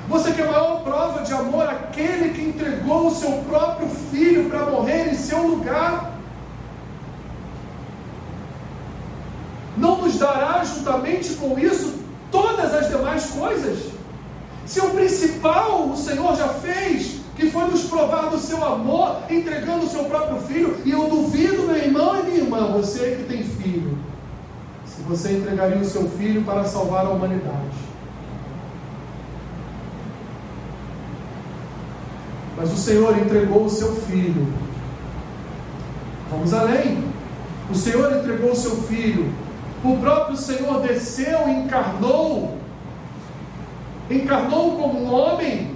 Você 0.08 0.32
quer 0.34 0.48
a 0.48 0.52
maior 0.52 0.84
prova 0.84 1.24
de 1.24 1.34
amor? 1.34 1.68
Aquele 1.68 2.30
que 2.34 2.42
entregou 2.42 3.08
o 3.08 3.16
seu 3.16 3.32
próprio 3.50 3.88
filho 3.88 4.50
para 4.50 4.66
morrer 4.66 5.12
em 5.12 5.16
seu 5.16 5.42
lugar. 5.48 6.12
Não 9.78 10.02
nos 10.02 10.18
dará 10.18 10.64
juntamente 10.64 11.34
com 11.34 11.58
isso 11.58 12.00
todas 12.32 12.74
as 12.74 12.90
demais 12.90 13.26
coisas? 13.32 13.95
Se 14.66 14.80
o 14.80 14.90
principal 14.90 15.90
o 15.90 15.96
Senhor 15.96 16.36
já 16.36 16.48
fez, 16.50 17.20
que 17.36 17.52
foi 17.52 17.66
nos 17.66 17.84
provar 17.84 18.30
do 18.30 18.40
seu 18.40 18.64
amor, 18.66 19.18
entregando 19.30 19.86
o 19.86 19.90
seu 19.90 20.06
próprio 20.06 20.40
filho, 20.42 20.78
e 20.84 20.92
eu 20.92 21.08
duvido, 21.08 21.64
meu 21.64 21.78
irmão 21.78 22.20
e 22.20 22.24
minha 22.24 22.38
irmã, 22.38 22.72
você 22.72 23.18
que 23.18 23.24
tem 23.26 23.44
filho, 23.44 23.98
se 24.86 25.02
você 25.04 25.34
entregaria 25.34 25.78
o 25.78 25.86
seu 25.86 26.10
filho 26.10 26.44
para 26.44 26.64
salvar 26.64 27.06
a 27.06 27.10
humanidade. 27.10 27.96
Mas 32.58 32.72
o 32.72 32.78
Senhor 32.78 33.18
entregou 33.18 33.66
o 33.66 33.70
seu 33.70 33.96
filho. 33.96 34.48
Vamos 36.32 36.54
além. 36.54 37.04
O 37.70 37.76
Senhor 37.76 38.16
entregou 38.18 38.52
o 38.52 38.56
seu 38.56 38.78
filho. 38.84 39.32
O 39.84 39.98
próprio 39.98 40.38
Senhor 40.38 40.80
desceu 40.82 41.50
encarnou 41.50 42.55
encarnou 44.10 44.78
como 44.78 45.00
um 45.00 45.14
homem, 45.14 45.76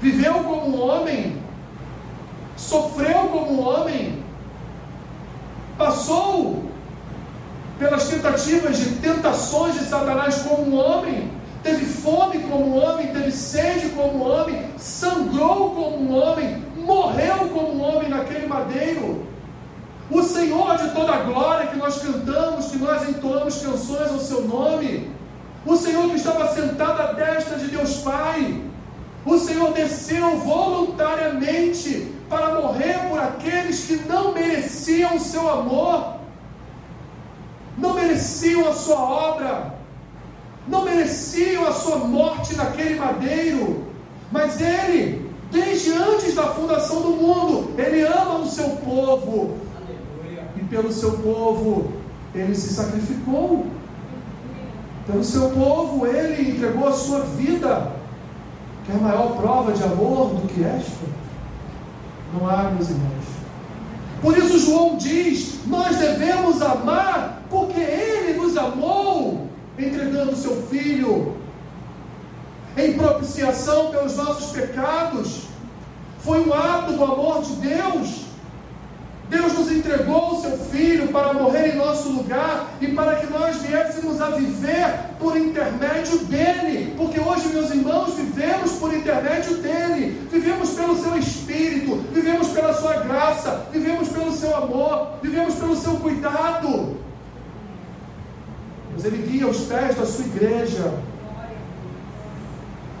viveu 0.00 0.34
como 0.44 0.68
um 0.68 0.82
homem, 0.82 1.36
sofreu 2.56 3.28
como 3.28 3.52
um 3.52 3.68
homem, 3.68 4.22
passou 5.78 6.64
pelas 7.78 8.08
tentativas 8.08 8.78
de 8.78 8.96
tentações 8.96 9.74
de 9.74 9.84
Satanás 9.84 10.36
como 10.42 10.62
um 10.62 10.78
homem, 10.78 11.30
teve 11.62 11.84
fome 11.84 12.38
como 12.40 12.66
um 12.66 12.82
homem, 12.82 13.08
teve 13.08 13.30
sede 13.32 13.90
como 13.90 14.18
um 14.18 14.30
homem, 14.30 14.66
sangrou 14.78 15.70
como 15.70 15.98
um 15.98 16.16
homem, 16.16 16.62
morreu 16.76 17.48
como 17.52 17.74
um 17.74 17.82
homem 17.82 18.08
naquele 18.08 18.46
madeiro. 18.46 19.26
O 20.08 20.22
Senhor 20.22 20.76
de 20.78 20.90
toda 20.90 21.14
a 21.14 21.22
glória 21.24 21.66
que 21.66 21.76
nós 21.76 22.00
cantamos, 22.00 22.66
que 22.66 22.78
nós 22.78 23.08
entoamos 23.08 23.60
canções 23.60 24.10
ao 24.12 24.20
seu 24.20 24.42
nome, 24.42 25.10
o 25.66 25.76
Senhor 25.76 26.08
que 26.10 26.16
estava 26.16 26.54
sentado 26.54 27.02
à 27.02 27.12
destra 27.12 27.58
de 27.58 27.66
Deus 27.66 27.96
Pai. 27.98 28.62
O 29.24 29.36
Senhor 29.36 29.72
desceu 29.72 30.38
voluntariamente 30.38 32.12
para 32.28 32.60
morrer 32.60 33.08
por 33.08 33.18
aqueles 33.18 33.84
que 33.84 33.96
não 34.08 34.32
mereciam 34.32 35.16
o 35.16 35.20
seu 35.20 35.50
amor, 35.50 36.14
não 37.76 37.94
mereciam 37.94 38.68
a 38.68 38.72
sua 38.72 39.00
obra, 39.00 39.74
não 40.68 40.84
mereciam 40.84 41.66
a 41.66 41.72
sua 41.72 41.96
morte 41.98 42.54
naquele 42.54 42.94
madeiro, 42.94 43.84
mas 44.30 44.60
Ele, 44.60 45.28
desde 45.50 45.92
antes 45.92 46.34
da 46.34 46.44
fundação 46.54 47.02
do 47.02 47.10
mundo, 47.10 47.74
Ele 47.76 48.02
ama 48.02 48.38
o 48.38 48.46
seu 48.46 48.70
povo, 48.76 49.56
Aleluia. 49.76 50.44
e 50.56 50.64
pelo 50.64 50.92
seu 50.92 51.18
povo 51.18 51.92
Ele 52.32 52.54
se 52.54 52.72
sacrificou. 52.72 53.66
Pelo 55.06 55.22
seu 55.22 55.50
povo, 55.50 56.06
ele 56.06 56.50
entregou 56.50 56.88
a 56.88 56.92
sua 56.92 57.20
vida. 57.20 57.92
Quer 58.86 59.00
maior 59.00 59.36
prova 59.36 59.72
de 59.72 59.82
amor 59.82 60.34
do 60.34 60.48
que 60.48 60.62
esta? 60.64 61.06
Não 62.34 62.48
há, 62.48 62.70
meus 62.70 62.90
irmãos. 62.90 63.24
Por 64.20 64.36
isso, 64.36 64.58
João 64.58 64.96
diz: 64.96 65.60
nós 65.66 65.96
devemos 65.96 66.60
amar, 66.60 67.42
porque 67.48 67.80
ele 67.80 68.38
nos 68.38 68.56
amou, 68.56 69.48
entregando 69.78 70.32
o 70.32 70.36
seu 70.36 70.62
filho 70.62 71.36
em 72.76 72.92
propiciação 72.94 73.90
pelos 73.90 74.16
nossos 74.16 74.50
pecados. 74.52 75.44
Foi 76.18 76.46
um 76.46 76.52
ato 76.52 76.92
do 76.92 77.04
amor 77.04 77.42
de 77.42 77.52
Deus. 77.56 78.25
Deus 79.28 79.54
nos 79.54 79.72
entregou 79.72 80.34
o 80.34 80.40
seu 80.40 80.56
Filho 80.56 81.08
para 81.08 81.32
morrer 81.32 81.74
em 81.74 81.76
nosso 81.76 82.08
lugar 82.10 82.76
e 82.80 82.88
para 82.88 83.16
que 83.16 83.26
nós 83.26 83.56
viéssemos 83.56 84.20
a 84.20 84.30
viver 84.30 85.16
por 85.18 85.36
intermédio 85.36 86.18
dele. 86.26 86.94
Porque 86.96 87.18
hoje, 87.18 87.48
meus 87.48 87.70
irmãos, 87.70 88.14
vivemos 88.14 88.72
por 88.72 88.94
intermédio 88.94 89.56
dele, 89.56 90.28
vivemos 90.30 90.70
pelo 90.70 90.96
seu 90.96 91.16
Espírito, 91.18 91.96
vivemos 92.12 92.48
pela 92.48 92.72
sua 92.74 92.94
graça, 92.98 93.66
vivemos 93.72 94.08
pelo 94.08 94.32
seu 94.32 94.56
amor, 94.56 95.14
vivemos 95.22 95.54
pelo 95.54 95.76
seu 95.76 95.96
cuidado. 95.96 96.96
Mas 98.92 99.04
ele 99.04 99.26
guia 99.26 99.48
os 99.48 99.60
pés 99.62 99.96
da 99.96 100.06
sua 100.06 100.24
igreja. 100.24 100.94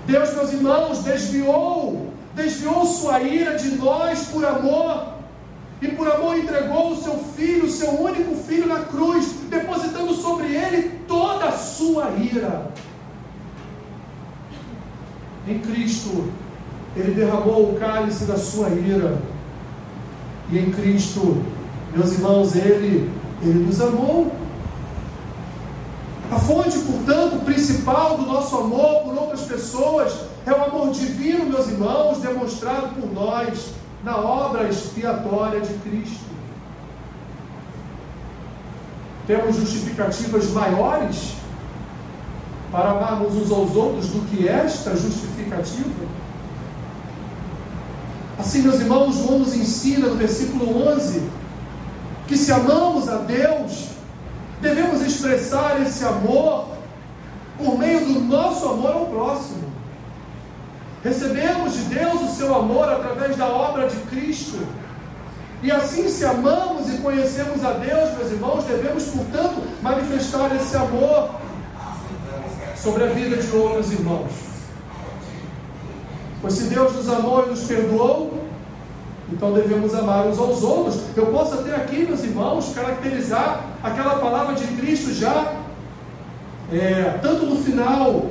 Deus, 0.06 0.34
meus 0.34 0.52
irmãos, 0.52 1.04
desviou, 1.04 2.12
desviou 2.34 2.84
sua 2.84 3.20
ira 3.22 3.56
de 3.56 3.76
nós 3.76 4.26
por 4.26 4.44
amor 4.44 5.15
e 5.80 5.88
por 5.88 6.10
amor 6.10 6.38
entregou 6.38 6.92
o 6.92 7.02
seu 7.02 7.18
filho, 7.36 7.66
o 7.66 7.70
seu 7.70 7.90
único 8.00 8.34
filho 8.34 8.66
na 8.66 8.80
cruz, 8.80 9.26
depositando 9.50 10.14
sobre 10.14 10.46
ele 10.54 11.00
toda 11.06 11.46
a 11.46 11.52
sua 11.52 12.10
ira. 12.12 12.70
Em 15.46 15.58
Cristo, 15.58 16.32
ele 16.96 17.12
derramou 17.12 17.70
o 17.70 17.78
cálice 17.78 18.24
da 18.24 18.38
sua 18.38 18.70
ira. 18.70 19.18
E 20.50 20.58
em 20.58 20.70
Cristo, 20.70 21.42
meus 21.94 22.12
irmãos, 22.12 22.56
ele, 22.56 23.10
ele 23.42 23.64
nos 23.66 23.80
amou. 23.80 24.32
A 26.32 26.38
fonte, 26.38 26.78
portanto, 26.78 27.44
principal 27.44 28.16
do 28.16 28.26
nosso 28.26 28.56
amor 28.56 29.02
por 29.04 29.14
outras 29.14 29.42
pessoas 29.42 30.12
é 30.46 30.52
o 30.52 30.64
amor 30.64 30.90
divino, 30.90 31.46
meus 31.46 31.68
irmãos, 31.68 32.18
demonstrado 32.18 32.88
por 33.00 33.12
nós 33.12 33.74
na 34.06 34.16
obra 34.16 34.68
expiatória 34.68 35.60
de 35.60 35.74
Cristo. 35.78 36.30
Temos 39.26 39.56
justificativas 39.56 40.48
maiores 40.50 41.34
para 42.70 42.90
amarmos 42.90 43.34
uns 43.34 43.50
aos 43.50 43.74
outros 43.74 44.06
do 44.10 44.24
que 44.28 44.46
esta 44.46 44.94
justificativa? 44.94 46.06
Assim, 48.38 48.62
meus 48.62 48.76
irmãos, 48.76 49.16
João 49.16 49.40
nos 49.40 49.56
ensina 49.56 50.06
no 50.06 50.14
versículo 50.14 50.86
11 50.88 51.28
que 52.28 52.36
se 52.36 52.52
amamos 52.52 53.08
a 53.08 53.16
Deus, 53.16 53.88
devemos 54.60 55.02
expressar 55.02 55.82
esse 55.82 56.04
amor 56.04 56.68
por 57.58 57.76
meio 57.76 58.06
do 58.06 58.20
nosso 58.20 58.68
amor 58.68 58.92
ao 58.92 59.06
próximo. 59.06 59.75
Recebemos 61.06 61.72
de 61.72 61.82
Deus 61.94 62.20
o 62.20 62.34
seu 62.34 62.52
amor 62.52 62.88
através 62.88 63.36
da 63.36 63.46
obra 63.46 63.86
de 63.86 63.94
Cristo. 64.10 64.58
E 65.62 65.70
assim, 65.70 66.08
se 66.08 66.24
amamos 66.24 66.92
e 66.92 66.98
conhecemos 66.98 67.64
a 67.64 67.74
Deus, 67.74 68.10
meus 68.18 68.32
irmãos, 68.32 68.64
devemos, 68.64 69.04
portanto, 69.04 69.62
manifestar 69.80 70.50
esse 70.56 70.76
amor 70.76 71.30
sobre 72.74 73.04
a 73.04 73.06
vida 73.06 73.36
de 73.36 73.56
outros 73.56 73.92
irmãos. 73.92 74.32
Pois 76.42 76.54
se 76.54 76.64
Deus 76.64 76.92
nos 76.96 77.08
amou 77.08 77.46
e 77.46 77.50
nos 77.50 77.62
perdoou, 77.62 78.42
então 79.32 79.52
devemos 79.52 79.94
amar 79.94 80.26
uns 80.26 80.40
aos 80.40 80.64
outros. 80.64 80.98
Eu 81.16 81.26
posso 81.26 81.54
até 81.54 81.76
aqui, 81.76 82.04
meus 82.04 82.24
irmãos, 82.24 82.72
caracterizar 82.74 83.64
aquela 83.80 84.16
palavra 84.16 84.56
de 84.56 84.66
Cristo 84.74 85.14
já, 85.14 85.52
é, 86.72 87.16
tanto 87.22 87.46
no 87.46 87.62
final 87.62 88.26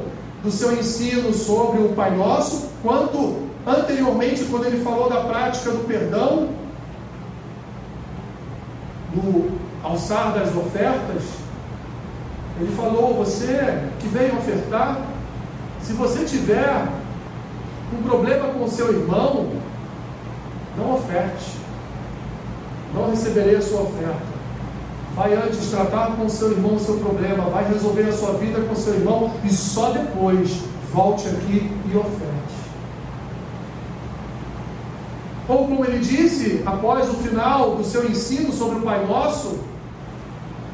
do 0.46 0.52
seu 0.52 0.72
ensino 0.78 1.34
sobre 1.34 1.82
o 1.82 1.90
Pai 1.90 2.16
Nosso, 2.16 2.70
quanto 2.84 3.48
anteriormente, 3.66 4.46
quando 4.46 4.66
ele 4.66 4.84
falou 4.84 5.10
da 5.10 5.22
prática 5.22 5.72
do 5.72 5.88
perdão, 5.88 6.50
do 9.12 9.60
alçar 9.84 10.34
das 10.34 10.56
ofertas, 10.56 11.24
ele 12.62 12.72
falou: 12.76 13.16
você 13.16 13.90
que 14.00 14.08
veio 14.08 14.38
ofertar, 14.38 15.02
se 15.82 15.94
você 15.94 16.24
tiver 16.24 16.88
um 17.92 18.04
problema 18.04 18.50
com 18.50 18.64
o 18.64 18.70
seu 18.70 18.94
irmão, 18.94 19.50
não 20.78 20.94
oferte, 20.94 21.58
não 22.94 23.10
receberei 23.10 23.56
a 23.56 23.62
sua 23.62 23.82
oferta. 23.82 24.35
Vai 25.16 25.34
antes 25.34 25.72
tratar 25.72 26.18
com 26.18 26.28
seu 26.28 26.52
irmão 26.52 26.76
o 26.76 26.80
seu 26.80 26.98
problema, 26.98 27.46
vai 27.46 27.66
resolver 27.72 28.04
a 28.04 28.12
sua 28.12 28.34
vida 28.34 28.60
com 28.62 28.76
seu 28.76 28.96
irmão 28.96 29.32
e 29.46 29.50
só 29.50 29.92
depois 29.92 30.62
volte 30.92 31.28
aqui 31.30 31.72
e 31.90 31.96
oferte. 31.96 32.56
Ou 35.48 35.68
como 35.68 35.86
ele 35.86 36.00
disse, 36.00 36.62
após 36.66 37.10
o 37.10 37.14
final 37.14 37.76
do 37.76 37.84
seu 37.86 38.10
ensino 38.10 38.52
sobre 38.52 38.80
o 38.80 38.82
Pai 38.82 39.06
Nosso, 39.06 39.60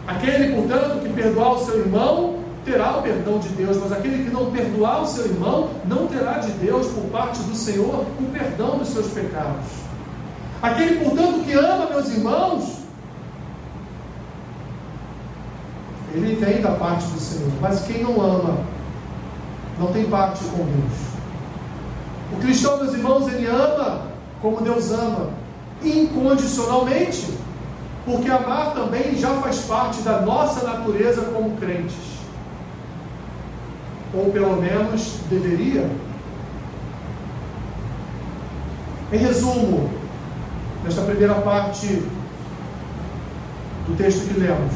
aquele, 0.08 0.56
portanto, 0.56 1.02
que 1.04 1.10
perdoar 1.14 1.54
o 1.54 1.66
seu 1.66 1.78
irmão, 1.80 2.40
terá 2.66 2.98
o 2.98 3.02
perdão 3.02 3.38
de 3.38 3.50
Deus, 3.50 3.78
mas 3.78 3.92
aquele 3.92 4.24
que 4.24 4.32
não 4.32 4.50
perdoar 4.50 5.04
o 5.04 5.08
seu 5.08 5.26
irmão 5.26 5.70
não 5.86 6.08
terá 6.08 6.40
de 6.40 6.52
Deus, 6.54 6.88
por 6.88 7.04
parte 7.12 7.40
do 7.44 7.56
Senhor, 7.56 8.06
o 8.20 8.24
perdão 8.32 8.78
dos 8.78 8.88
seus 8.88 9.08
pecados. 9.08 9.66
Aquele, 10.62 11.04
portanto, 11.04 11.44
que 11.44 11.54
ama 11.54 11.88
meus 11.88 12.10
irmãos, 12.10 12.81
ele 16.14 16.36
vem 16.36 16.62
da 16.62 16.72
parte 16.72 17.06
do 17.06 17.20
Senhor, 17.20 17.52
mas 17.62 17.82
quem 17.82 18.04
não 18.04 18.22
ama, 18.22 18.58
não 19.80 19.88
tem 19.88 20.06
parte 20.06 20.44
com 20.46 20.58
Deus. 20.58 21.12
O 22.34 22.38
cristão, 22.40 22.78
meus 22.78 22.94
irmãos, 22.94 23.28
ele 23.28 23.48
ama 23.48 24.08
como 24.42 24.62
Deus 24.62 24.92
ama, 24.92 25.30
incondicionalmente, 25.84 27.34
porque 28.06 28.30
amar 28.30 28.74
também 28.74 29.16
já 29.16 29.30
faz 29.36 29.60
parte 29.60 30.02
da 30.02 30.22
nossa 30.22 30.66
natureza 30.66 31.22
como 31.34 31.56
crentes 31.58 32.12
ou 34.14 34.32
pelo 34.32 34.58
menos 34.62 35.20
deveria. 35.30 35.90
Em 39.12 39.18
resumo, 39.18 39.90
nesta 40.84 41.02
primeira 41.02 41.36
parte 41.36 41.88
do 43.88 43.96
texto 43.98 44.28
que 44.28 44.40
lemos, 44.40 44.74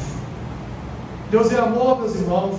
Deus 1.30 1.52
é 1.52 1.58
amor, 1.58 1.98
meus 2.00 2.14
irmãos, 2.14 2.56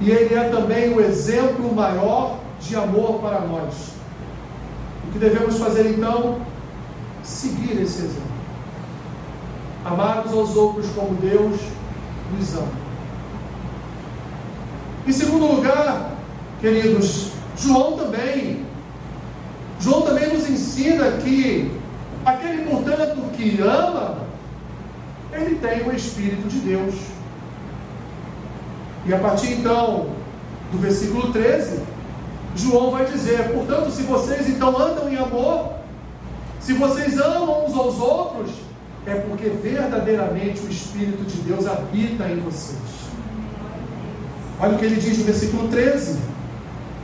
e 0.00 0.10
Ele 0.10 0.34
é 0.34 0.48
também 0.48 0.94
o 0.94 1.00
exemplo 1.00 1.74
maior 1.74 2.38
de 2.60 2.74
amor 2.76 3.20
para 3.20 3.40
nós. 3.40 3.90
O 5.06 5.12
que 5.12 5.18
devemos 5.18 5.58
fazer 5.58 5.90
então? 5.90 6.40
Seguir 7.22 7.80
esse 7.80 8.02
exemplo. 8.02 8.30
Amar 9.84 10.24
aos 10.26 10.56
outros 10.56 10.86
como 10.94 11.14
Deus 11.14 11.60
nos 12.38 12.54
ama. 12.54 12.80
Em 15.06 15.12
segundo 15.12 15.46
lugar, 15.46 16.12
queridos, 16.60 17.32
João 17.56 17.96
também. 17.96 18.64
João 19.80 20.02
também 20.02 20.32
nos 20.32 20.48
ensina 20.48 21.12
que 21.12 21.70
aquele, 22.24 22.64
portanto, 22.70 23.30
que 23.34 23.60
ama, 23.60 24.29
ele 25.32 25.56
tem 25.56 25.88
o 25.88 25.94
Espírito 25.94 26.48
de 26.48 26.58
Deus. 26.58 26.94
E 29.06 29.14
a 29.14 29.18
partir 29.18 29.52
então 29.52 30.10
do 30.72 30.78
versículo 30.78 31.32
13, 31.32 31.80
João 32.54 32.90
vai 32.90 33.06
dizer: 33.06 33.50
portanto, 33.52 33.90
se 33.90 34.02
vocês 34.02 34.48
então 34.48 34.78
andam 34.78 35.08
em 35.08 35.16
amor, 35.16 35.72
se 36.60 36.74
vocês 36.74 37.18
amam 37.18 37.66
uns 37.66 37.74
aos 37.74 37.98
outros, 37.98 38.50
é 39.06 39.14
porque 39.14 39.48
verdadeiramente 39.48 40.60
o 40.60 40.70
Espírito 40.70 41.24
de 41.24 41.40
Deus 41.42 41.66
habita 41.66 42.28
em 42.28 42.40
vocês. 42.40 42.78
Olha 44.60 44.74
o 44.74 44.78
que 44.78 44.84
ele 44.84 45.00
diz 45.00 45.18
no 45.18 45.24
versículo 45.24 45.68
13: 45.68 46.18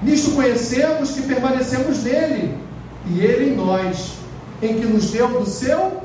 Nisto 0.03 0.33
conhecemos 0.33 1.13
que 1.13 1.23
permanecemos 1.23 2.03
nele, 2.03 2.59
e 3.07 3.21
ele 3.21 3.53
em 3.53 3.57
nós, 3.57 4.17
em 4.61 4.75
que 4.75 4.87
nos 4.87 5.11
deu 5.11 5.29
do 5.41 5.47
seu 5.47 6.03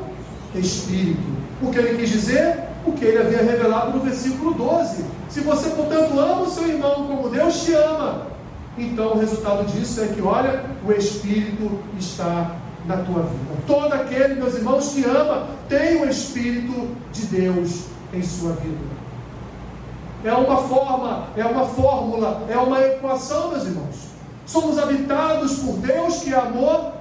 Espírito. 0.55 1.40
O 1.61 1.71
que 1.71 1.77
ele 1.77 1.97
quis 1.97 2.09
dizer? 2.09 2.59
O 2.85 2.91
que 2.93 3.05
ele 3.05 3.19
havia 3.19 3.43
revelado 3.43 3.97
no 3.97 4.03
versículo 4.03 4.53
12. 4.53 5.05
Se 5.29 5.41
você, 5.41 5.69
portanto, 5.69 6.19
ama 6.19 6.41
o 6.41 6.49
seu 6.49 6.67
irmão 6.67 7.07
como 7.07 7.29
Deus 7.29 7.63
te 7.63 7.73
ama, 7.73 8.27
então 8.77 9.13
o 9.13 9.19
resultado 9.19 9.65
disso 9.65 10.01
é 10.01 10.07
que, 10.07 10.21
olha, 10.21 10.63
o 10.85 10.91
Espírito 10.91 11.79
está 11.99 12.55
na 12.85 12.97
tua 12.97 13.23
vida. 13.23 13.53
Todo 13.67 13.93
aquele, 13.93 14.35
meus 14.35 14.55
irmãos, 14.55 14.89
que 14.89 15.03
ama, 15.05 15.47
tem 15.69 16.01
o 16.01 16.09
Espírito 16.09 16.89
de 17.11 17.25
Deus 17.27 17.85
em 18.13 18.23
sua 18.23 18.53
vida. 18.53 19.01
É 20.23 20.33
uma 20.33 20.57
forma, 20.57 21.27
é 21.35 21.45
uma 21.45 21.65
fórmula, 21.65 22.43
é 22.49 22.57
uma 22.57 22.79
equação, 22.81 23.51
meus 23.51 23.65
irmãos. 23.65 24.11
Somos 24.45 24.77
habitados 24.77 25.59
por 25.59 25.77
Deus 25.77 26.19
que 26.19 26.33
amor, 26.33 26.93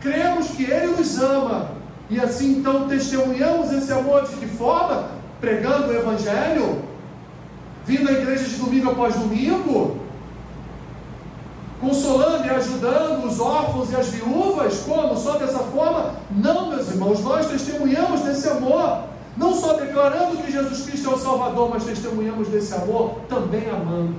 cremos 0.00 0.48
que 0.48 0.64
Ele 0.64 0.96
nos 0.96 1.20
ama, 1.20 1.70
e 2.08 2.20
assim 2.20 2.58
então 2.58 2.88
testemunhamos 2.88 3.72
esse 3.72 3.92
amor 3.92 4.26
de 4.26 4.36
que 4.36 4.46
forma? 4.46 5.10
Pregando 5.40 5.88
o 5.88 5.94
Evangelho, 5.94 6.82
vindo 7.84 8.08
à 8.08 8.12
igreja 8.12 8.44
de 8.44 8.56
domingo 8.56 8.90
após 8.90 9.14
domingo, 9.14 9.98
consolando 11.80 12.46
e 12.46 12.50
ajudando 12.50 13.24
os 13.26 13.38
órfãos 13.38 13.90
e 13.92 13.96
as 13.96 14.08
viúvas, 14.08 14.78
como? 14.86 15.16
Só 15.16 15.36
dessa 15.36 15.58
forma? 15.58 16.14
Não, 16.30 16.70
meus 16.70 16.88
irmãos, 16.88 17.22
nós 17.22 17.46
testemunhamos 17.46 18.20
desse 18.22 18.48
amor 18.48 19.04
não 19.36 19.54
só 19.54 19.74
declarando 19.74 20.38
que 20.38 20.50
Jesus 20.50 20.86
Cristo 20.86 21.10
é 21.10 21.14
o 21.14 21.18
Salvador, 21.18 21.68
mas 21.70 21.84
testemunhamos 21.84 22.48
desse 22.48 22.74
amor 22.74 23.20
também 23.28 23.68
amando. 23.68 24.14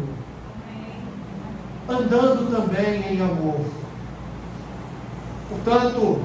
Andando 1.90 2.52
também 2.52 3.14
em 3.14 3.22
amor. 3.22 3.62
Portanto, 5.50 6.20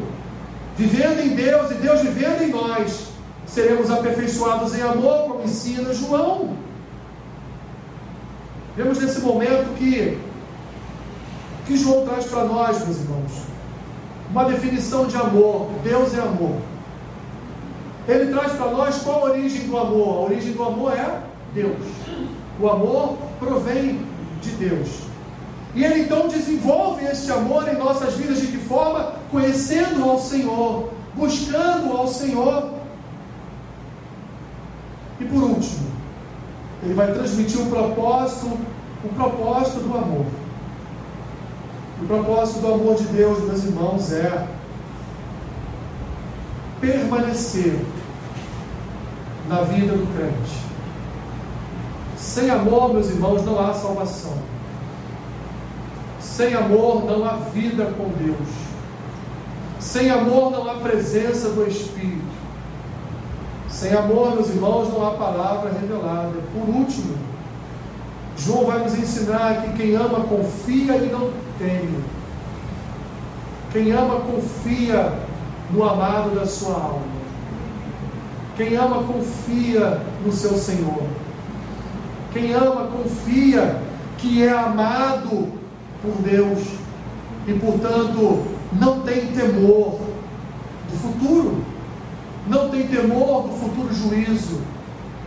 vivendo 0.76 1.20
em 1.20 1.30
Deus 1.34 1.70
e 1.70 1.74
Deus 1.74 2.00
vivendo 2.00 2.42
em 2.42 2.50
nós, 2.50 3.08
seremos 3.46 3.90
aperfeiçoados 3.90 4.74
em 4.74 4.82
amor, 4.82 5.28
como 5.28 5.44
ensina 5.44 5.92
João. 5.92 6.56
Vemos 8.76 8.98
nesse 8.98 9.20
momento 9.20 9.76
que 9.76 10.18
que 11.66 11.76
João 11.76 12.04
traz 12.04 12.24
para 12.26 12.44
nós, 12.44 12.84
meus 12.84 12.98
irmãos, 12.98 13.32
uma 14.30 14.44
definição 14.44 15.06
de 15.06 15.16
amor. 15.16 15.70
Deus 15.84 16.14
é 16.14 16.20
amor. 16.20 16.56
Ele 18.08 18.32
traz 18.32 18.52
para 18.52 18.70
nós 18.70 18.98
qual 19.02 19.26
a 19.26 19.30
origem 19.30 19.66
do 19.68 19.78
amor. 19.78 20.08
A 20.08 20.20
origem 20.22 20.52
do 20.52 20.62
amor 20.64 20.92
é 20.92 21.20
Deus. 21.54 21.86
O 22.60 22.68
amor 22.68 23.16
provém 23.38 24.00
de 24.40 24.50
Deus. 24.52 24.88
E 25.74 25.84
ele 25.84 26.02
então 26.02 26.28
desenvolve 26.28 27.04
esse 27.04 27.30
amor 27.30 27.68
em 27.68 27.76
nossas 27.76 28.14
vidas 28.14 28.40
de 28.40 28.48
que 28.48 28.58
forma? 28.58 29.14
Conhecendo 29.32 30.08
ao 30.08 30.20
Senhor, 30.20 30.90
buscando 31.14 31.96
ao 31.96 32.06
Senhor. 32.06 32.74
E 35.18 35.24
por 35.24 35.42
último, 35.42 35.90
ele 36.82 36.94
vai 36.94 37.12
transmitir 37.12 37.60
o 37.60 37.66
propósito, 37.66 38.58
o 39.02 39.08
propósito 39.08 39.80
do 39.80 39.96
amor. 39.96 40.26
O 42.02 42.06
propósito 42.06 42.60
do 42.60 42.74
amor 42.74 42.96
de 42.96 43.04
Deus, 43.04 43.42
meus 43.44 43.64
irmãos, 43.64 44.12
é 44.12 44.46
permanecer 46.80 47.80
na 49.48 49.62
vida 49.62 49.92
do 49.92 50.14
crente. 50.14 50.62
Sem 52.16 52.50
amor, 52.50 52.92
meus 52.92 53.08
irmãos, 53.08 53.44
não 53.44 53.58
há 53.58 53.72
salvação. 53.72 54.36
Sem 56.20 56.54
amor 56.54 57.04
não 57.04 57.24
há 57.24 57.36
vida 57.52 57.86
com 57.96 58.08
Deus. 58.08 58.71
Sem 59.82 60.10
amor 60.10 60.52
não 60.52 60.70
há 60.70 60.74
presença 60.74 61.48
do 61.50 61.66
Espírito. 61.66 62.22
Sem 63.68 63.92
amor, 63.92 64.34
meus 64.34 64.48
irmãos, 64.48 64.88
não 64.88 65.04
há 65.04 65.10
palavra 65.10 65.72
revelada. 65.72 66.38
Por 66.54 66.72
último, 66.72 67.16
João 68.38 68.64
vai 68.66 68.78
nos 68.78 68.96
ensinar 68.96 69.62
que 69.62 69.72
quem 69.72 69.96
ama 69.96 70.20
confia 70.20 70.96
e 70.96 71.10
não 71.10 71.32
teme. 71.58 72.04
Quem 73.72 73.90
ama 73.90 74.20
confia 74.20 75.12
no 75.72 75.82
amado 75.82 76.38
da 76.38 76.46
sua 76.46 76.74
alma. 76.74 77.02
Quem 78.56 78.76
ama, 78.76 79.02
confia 79.02 80.00
no 80.24 80.30
seu 80.30 80.56
Senhor. 80.56 81.02
Quem 82.32 82.52
ama, 82.52 82.86
confia 82.86 83.80
que 84.18 84.44
é 84.44 84.52
amado 84.52 85.48
por 86.00 86.14
Deus 86.22 86.60
e, 87.48 87.52
portanto, 87.54 88.61
não 88.80 89.00
tem 89.00 89.26
temor 89.28 90.00
do 90.90 90.96
futuro, 90.96 91.64
não 92.46 92.68
tem 92.70 92.86
temor 92.86 93.48
do 93.48 93.54
futuro 93.54 93.94
juízo, 93.94 94.60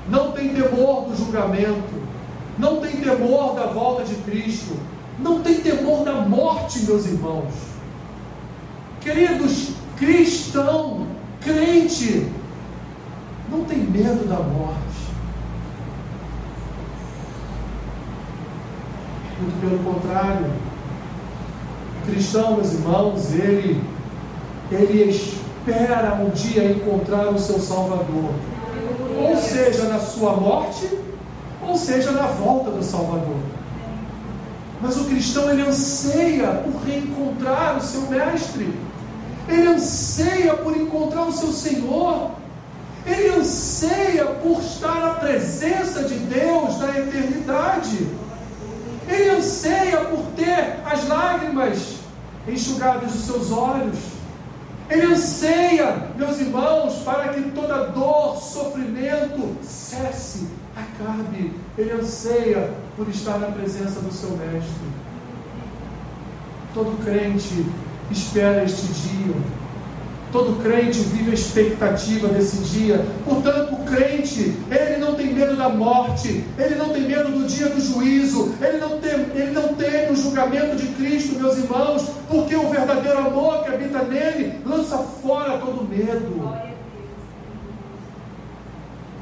não 0.09 0.31
tem 0.31 0.49
temor 0.49 1.05
do 1.05 1.15
julgamento, 1.15 2.05
não 2.57 2.79
tem 2.79 2.97
temor 2.97 3.55
da 3.55 3.67
volta 3.67 4.03
de 4.03 4.15
Cristo, 4.15 4.75
não 5.19 5.41
tem 5.41 5.55
temor 5.61 6.03
da 6.03 6.13
morte, 6.13 6.79
meus 6.85 7.05
irmãos. 7.05 7.53
Queridos, 9.01 9.71
cristão, 9.97 11.07
crente, 11.41 12.29
não 13.49 13.63
tem 13.65 13.77
medo 13.77 14.27
da 14.27 14.39
morte. 14.39 14.75
Muito 19.39 19.59
pelo 19.61 19.93
contrário, 19.93 20.51
cristão, 22.05 22.55
meus 22.55 22.73
irmãos, 22.73 23.33
ele, 23.33 23.81
ele 24.71 25.09
espera 25.09 26.15
um 26.15 26.29
dia 26.29 26.71
encontrar 26.71 27.29
o 27.29 27.39
seu 27.39 27.59
Salvador, 27.59 28.31
ou 29.17 29.37
seja, 29.37 29.85
na 29.85 29.99
sua 29.99 30.35
morte, 30.35 30.89
ou 31.61 31.75
seja, 31.75 32.11
na 32.11 32.27
volta 32.27 32.71
do 32.71 32.83
Salvador. 32.83 33.37
Mas 34.81 34.97
o 34.97 35.05
cristão 35.05 35.49
ele 35.49 35.61
anseia 35.61 36.47
por 36.63 36.81
reencontrar 36.85 37.77
o 37.77 37.81
seu 37.81 38.01
mestre 38.01 38.73
ele 39.47 39.67
anseia 39.67 40.55
por 40.55 40.75
encontrar 40.75 41.23
o 41.23 41.31
seu 41.31 41.51
Senhor. 41.51 42.31
Ele 43.05 43.29
anseia 43.29 44.25
por 44.25 44.59
estar 44.61 44.99
na 44.99 45.13
presença 45.15 46.03
de 46.03 46.15
Deus 46.15 46.79
na 46.79 46.97
eternidade. 46.97 48.07
Ele 49.07 49.29
anseia 49.29 49.97
por 50.05 50.25
ter 50.35 50.79
as 50.83 51.07
lágrimas 51.07 51.94
enxugadas 52.47 53.11
dos 53.11 53.21
seus 53.21 53.51
olhos. 53.51 53.97
Ele 54.89 55.13
anseia, 55.13 56.09
meus 56.15 56.39
irmãos, 56.39 57.01
para 57.03 57.29
que 57.29 57.41
toda 57.51 57.87
dor, 57.87 58.37
sofrimento 58.37 59.57
cesse, 59.63 60.47
acabe. 60.75 61.53
Ele 61.77 61.91
anseia 61.91 62.71
por 62.95 63.09
estar 63.09 63.39
na 63.39 63.47
presença 63.47 63.99
do 63.99 64.13
seu 64.13 64.29
Mestre. 64.31 64.85
Todo 66.73 67.03
crente 67.03 67.65
espera 68.11 68.63
este 68.63 68.85
dia. 68.87 69.35
Todo 70.31 70.61
crente 70.61 70.99
vive 70.99 71.31
a 71.31 71.33
expectativa 71.33 72.27
desse 72.27 72.57
dia. 72.57 73.05
Portanto, 73.23 73.73
o 73.73 73.85
crente, 73.85 74.53
ele 74.69 74.97
não 74.97 75.15
tem 75.15 75.33
medo 75.33 75.55
da 75.55 75.69
morte, 75.69 76.43
ele 76.57 76.75
não 76.75 76.89
tem 76.89 77.03
medo 77.03 77.29
do 77.29 77.47
dia 77.47 77.69
do 77.69 77.79
juízo, 77.79 78.53
ele 78.61 78.77
não 78.77 78.99
tem, 78.99 79.11
ele 79.11 79.51
não 79.51 79.73
tem 79.75 80.11
o 80.11 80.15
julgamento 80.15 80.75
de 80.75 80.87
Cristo, 80.87 81.39
meus 81.39 81.57
irmãos, 81.57 82.09
porque 82.29 82.55
o 82.55 82.69
verdadeiro 82.69 83.19
amor 83.19 83.63
que 83.63 83.73
habita 83.73 84.03
nele 84.03 84.59
lança 84.65 84.97
fora 84.97 85.57
todo 85.57 85.87
medo. 85.87 86.75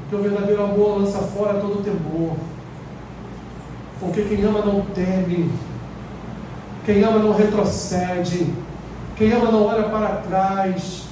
Porque 0.00 0.16
o 0.16 0.30
verdadeiro 0.30 0.64
amor 0.64 1.00
lança 1.00 1.18
fora 1.18 1.60
todo 1.60 1.82
temor. 1.82 2.36
Porque 4.00 4.22
quem 4.22 4.44
ama 4.44 4.60
não 4.60 4.82
teme, 4.94 5.50
quem 6.84 7.02
ama 7.02 7.18
não 7.18 7.32
retrocede, 7.32 8.46
quem 9.16 9.32
ama 9.32 9.50
não 9.50 9.66
olha 9.66 9.84
para 9.84 10.16
trás, 10.16 11.04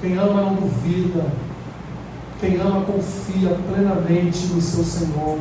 quem 0.00 0.18
ama 0.18 0.42
não 0.42 0.54
duvida. 0.54 1.24
Quem 2.40 2.60
ama 2.60 2.84
confia 2.84 3.56
plenamente 3.70 4.46
no 4.48 4.60
seu 4.60 4.84
Senhor. 4.84 5.38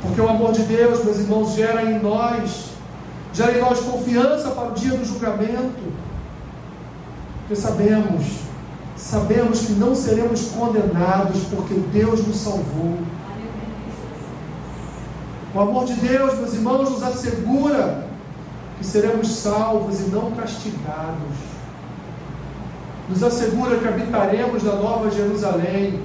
Porque 0.00 0.20
o 0.20 0.28
amor 0.28 0.52
de 0.52 0.62
Deus, 0.62 1.04
meus 1.04 1.18
irmãos, 1.18 1.54
gera 1.54 1.82
em 1.82 1.98
nós, 2.00 2.70
gera 3.32 3.58
em 3.58 3.60
nós 3.60 3.80
confiança 3.80 4.50
para 4.50 4.68
o 4.68 4.74
dia 4.74 4.96
do 4.96 5.04
julgamento. 5.04 5.92
Porque 7.40 7.56
sabemos, 7.56 8.26
sabemos 8.96 9.60
que 9.60 9.72
não 9.72 9.94
seremos 9.94 10.52
condenados 10.52 11.42
porque 11.50 11.74
Deus 11.92 12.24
nos 12.24 12.36
salvou. 12.36 12.98
O 15.54 15.60
amor 15.60 15.86
de 15.86 15.94
Deus, 15.94 16.38
meus 16.38 16.54
irmãos, 16.54 16.90
nos 16.90 17.02
assegura 17.02 18.07
que 18.78 18.86
seremos 18.86 19.28
salvos 19.28 20.00
e 20.00 20.04
não 20.04 20.30
castigados 20.32 21.58
nos 23.08 23.22
assegura 23.22 23.78
que 23.78 23.88
habitaremos 23.88 24.62
na 24.62 24.74
Nova 24.74 25.10
Jerusalém 25.10 26.00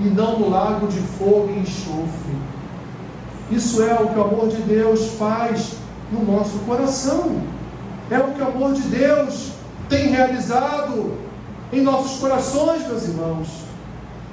e 0.00 0.04
não 0.04 0.40
no 0.40 0.50
lago 0.50 0.88
de 0.88 0.98
fogo 0.98 1.50
e 1.54 1.60
enxofre. 1.60 2.36
Isso 3.50 3.82
é 3.82 3.94
o 3.94 4.08
que 4.08 4.18
o 4.18 4.24
amor 4.24 4.48
de 4.48 4.60
Deus 4.62 5.12
faz 5.12 5.74
no 6.10 6.24
nosso 6.24 6.58
coração. 6.60 7.40
É 8.10 8.18
o 8.18 8.32
que 8.32 8.42
o 8.42 8.46
amor 8.46 8.74
de 8.74 8.82
Deus 8.82 9.52
tem 9.88 10.08
realizado 10.08 11.14
em 11.72 11.80
nossos 11.80 12.18
corações, 12.18 12.86
meus 12.86 13.04
irmãos. 13.04 13.48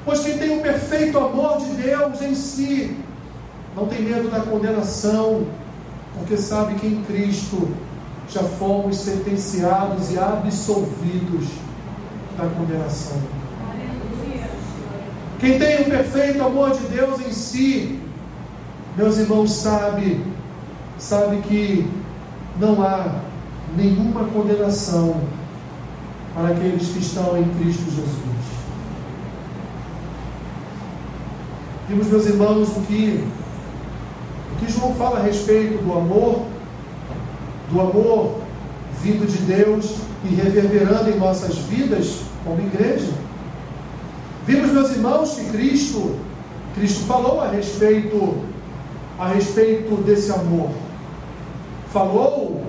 Pois 0.03 0.21
quem 0.21 0.37
tem 0.37 0.57
o 0.57 0.61
perfeito 0.61 1.17
amor 1.17 1.57
de 1.57 1.69
Deus 1.81 2.21
em 2.21 2.33
si 2.33 2.97
não 3.75 3.87
tem 3.87 4.01
medo 4.01 4.29
da 4.29 4.39
condenação, 4.39 5.45
porque 6.17 6.37
sabe 6.37 6.75
que 6.75 6.87
em 6.87 7.03
Cristo 7.03 7.67
já 8.29 8.41
fomos 8.41 8.97
sentenciados 8.97 10.11
e 10.11 10.17
absolvidos 10.17 11.47
da 12.37 12.47
condenação. 12.47 13.17
Quem 15.39 15.59
tem 15.59 15.81
o 15.81 15.85
perfeito 15.85 16.43
amor 16.43 16.71
de 16.71 16.87
Deus 16.87 17.19
em 17.19 17.31
si, 17.31 17.99
meus 18.97 19.17
irmãos, 19.17 19.51
sabe, 19.51 20.25
sabe 20.97 21.37
que 21.41 21.87
não 22.59 22.81
há 22.81 23.21
nenhuma 23.75 24.23
condenação 24.25 25.21
para 26.33 26.49
aqueles 26.49 26.87
que 26.87 26.99
estão 26.99 27.37
em 27.37 27.47
Cristo 27.59 27.83
Jesus. 27.83 28.45
Vimos, 31.87 32.07
meus 32.07 32.25
irmãos, 32.25 32.69
o 32.75 32.81
que, 32.81 33.23
que 34.59 34.71
João 34.71 34.93
fala 34.95 35.19
a 35.19 35.23
respeito 35.23 35.83
do 35.83 35.93
amor, 35.93 36.45
do 37.71 37.81
amor 37.81 38.39
vindo 39.01 39.27
de 39.27 39.37
Deus 39.37 39.97
e 40.23 40.33
reverberando 40.33 41.09
em 41.09 41.17
nossas 41.17 41.57
vidas 41.57 42.21
como 42.43 42.59
igreja. 42.59 43.11
Vimos, 44.45 44.71
meus 44.71 44.91
irmãos, 44.91 45.35
que 45.35 45.45
Cristo, 45.51 46.15
Cristo 46.75 47.05
falou 47.05 47.41
a 47.41 47.47
respeito, 47.47 48.37
a 49.19 49.27
respeito 49.27 49.95
desse 50.03 50.31
amor. 50.31 50.69
Falou 51.91 52.63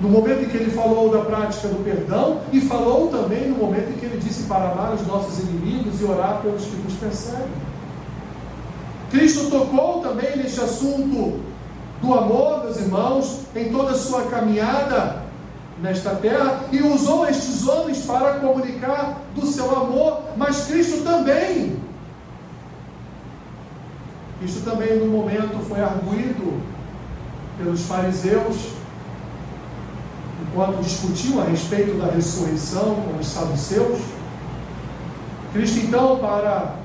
no 0.00 0.08
momento 0.08 0.44
em 0.44 0.48
que 0.48 0.56
ele 0.56 0.70
falou 0.70 1.10
da 1.10 1.20
prática 1.20 1.68
do 1.68 1.82
perdão 1.84 2.40
e 2.52 2.60
falou 2.60 3.08
também 3.08 3.48
no 3.48 3.56
momento 3.56 3.90
em 3.90 3.92
que 3.94 4.04
ele 4.04 4.18
disse 4.18 4.44
para 4.44 4.70
amar 4.70 4.94
os 4.94 5.06
nossos 5.06 5.38
inimigos 5.40 6.00
e 6.00 6.04
orar 6.04 6.40
pelos 6.42 6.64
que 6.64 6.76
nos 6.76 6.94
perseguem. 6.94 7.73
Cristo 9.14 9.48
tocou 9.48 10.00
também 10.00 10.36
neste 10.36 10.60
assunto 10.60 11.40
do 12.02 12.14
amor, 12.14 12.64
meus 12.64 12.78
irmãos, 12.78 13.42
em 13.54 13.70
toda 13.70 13.92
a 13.92 13.94
sua 13.94 14.22
caminhada 14.22 15.22
nesta 15.80 16.16
terra 16.16 16.64
e 16.72 16.82
usou 16.82 17.24
estes 17.24 17.64
homens 17.68 18.04
para 18.04 18.40
comunicar 18.40 19.20
do 19.36 19.46
seu 19.46 19.70
amor, 19.70 20.22
mas 20.36 20.66
Cristo 20.66 21.04
também. 21.04 21.76
Cristo 24.40 24.68
também, 24.68 24.98
no 24.98 25.06
momento, 25.06 25.64
foi 25.68 25.80
arguído 25.80 26.60
pelos 27.56 27.82
fariseus, 27.82 28.70
enquanto 30.42 30.82
discutiam 30.82 31.40
a 31.40 31.44
respeito 31.44 31.96
da 31.98 32.10
ressurreição 32.10 32.96
com 32.96 33.20
os 33.20 33.28
saduceus. 33.28 34.00
Cristo, 35.52 35.86
então, 35.86 36.18
para 36.18 36.83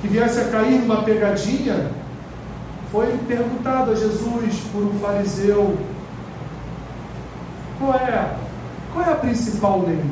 que 0.00 0.08
viesse 0.08 0.40
a 0.40 0.48
cair 0.48 0.80
numa 0.80 1.02
pegadinha, 1.02 1.90
foi 2.92 3.18
perguntado 3.26 3.90
a 3.90 3.94
Jesus 3.94 4.54
por 4.72 4.82
um 4.82 4.98
fariseu 4.98 5.76
qual 7.78 7.94
é, 7.94 8.36
qual 8.92 9.04
é 9.04 9.12
a 9.12 9.16
principal 9.16 9.84
lei? 9.86 10.02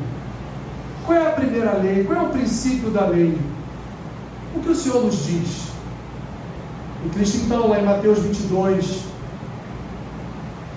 Qual 1.07 1.18
é 1.18 1.26
a 1.26 1.30
primeira 1.30 1.72
lei? 1.78 2.05
Qual 2.05 2.18
é 2.18 2.22
o 2.22 2.30
princípio 2.30 2.91
da 2.91 3.07
lei? 3.07 3.39
O 4.55 4.61
que 4.61 4.68
o 4.68 4.74
Senhor 4.74 5.03
nos 5.03 5.24
diz? 5.24 5.68
E 7.05 7.09
Cristo, 7.11 7.39
então, 7.45 7.68
lá 7.68 7.80
em 7.80 7.85
Mateus 7.85 8.18
22, 8.20 9.05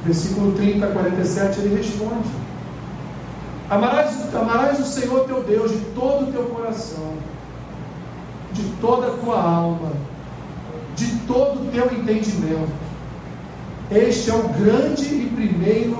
versículo 0.05 0.53
30 0.53 0.85
a 0.85 0.91
47, 0.91 1.59
ele 1.59 1.75
responde: 1.75 2.29
amarás, 3.69 4.33
amarás 4.33 4.79
o 4.79 4.85
Senhor 4.85 5.25
teu 5.25 5.43
Deus 5.43 5.71
de 5.71 5.79
todo 5.93 6.29
o 6.29 6.31
teu 6.31 6.43
coração, 6.45 7.13
de 8.53 8.63
toda 8.81 9.07
a 9.07 9.17
tua 9.17 9.41
alma, 9.41 9.91
de 10.95 11.17
todo 11.27 11.61
o 11.61 11.71
teu 11.71 11.85
entendimento. 11.85 12.87
Este 13.91 14.31
é 14.31 14.33
o 14.33 14.49
grande 14.49 15.05
e 15.05 15.31
primeiro 15.33 15.97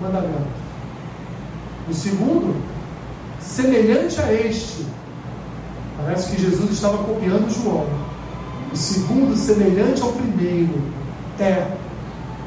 mandamento. 0.00 0.64
O 1.88 1.94
segundo, 1.94 2.54
semelhante 3.40 4.20
a 4.20 4.32
este, 4.32 4.86
parece 5.96 6.34
que 6.34 6.42
Jesus 6.42 6.70
estava 6.70 6.98
copiando 6.98 7.50
João. 7.50 7.86
O 8.72 8.76
segundo, 8.76 9.36
semelhante 9.36 10.02
ao 10.02 10.12
primeiro, 10.12 10.80
é: 11.38 11.66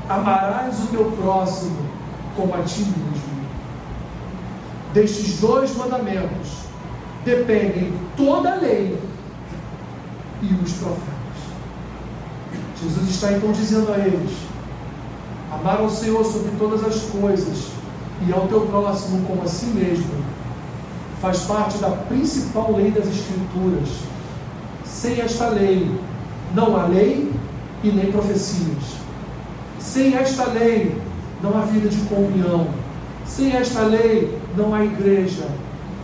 amarás 0.09 0.79
o 0.83 0.87
teu 0.87 1.11
próximo 1.11 1.77
como 2.35 2.53
a 2.53 2.61
ti 2.61 2.81
mesmo. 2.81 3.37
Destes 4.93 5.39
dois 5.39 5.75
mandamentos 5.75 6.67
dependem 7.25 7.93
toda 8.15 8.53
a 8.53 8.55
lei 8.55 8.97
e 10.41 10.53
os 10.63 10.73
profetas. 10.73 11.17
Jesus 12.81 13.09
está 13.09 13.33
então 13.33 13.51
dizendo 13.51 13.91
a 13.91 13.97
eles: 13.97 14.31
Amar 15.51 15.79
ao 15.79 15.89
Senhor 15.89 16.23
sobre 16.25 16.51
todas 16.57 16.83
as 16.83 17.01
coisas 17.03 17.69
e 18.27 18.33
ao 18.33 18.47
teu 18.47 18.61
próximo 18.61 19.25
como 19.25 19.43
a 19.43 19.47
si 19.47 19.67
mesmo 19.67 20.37
faz 21.21 21.41
parte 21.41 21.77
da 21.79 21.89
principal 21.89 22.75
lei 22.75 22.91
das 22.91 23.07
Escrituras. 23.07 23.89
Sem 24.85 25.19
esta 25.19 25.49
lei, 25.49 25.89
não 26.53 26.77
há 26.77 26.85
lei 26.85 27.31
e 27.83 27.89
nem 27.89 28.11
profecias. 28.11 28.97
Sem 29.79 30.15
esta 30.15 30.45
lei, 30.45 30.95
não 31.41 31.57
há 31.57 31.61
vida 31.61 31.89
de 31.89 31.97
comunhão. 32.07 32.67
Sem 33.25 33.55
esta 33.55 33.81
lei, 33.81 34.37
não 34.55 34.73
há 34.73 34.83
igreja, 34.83 35.47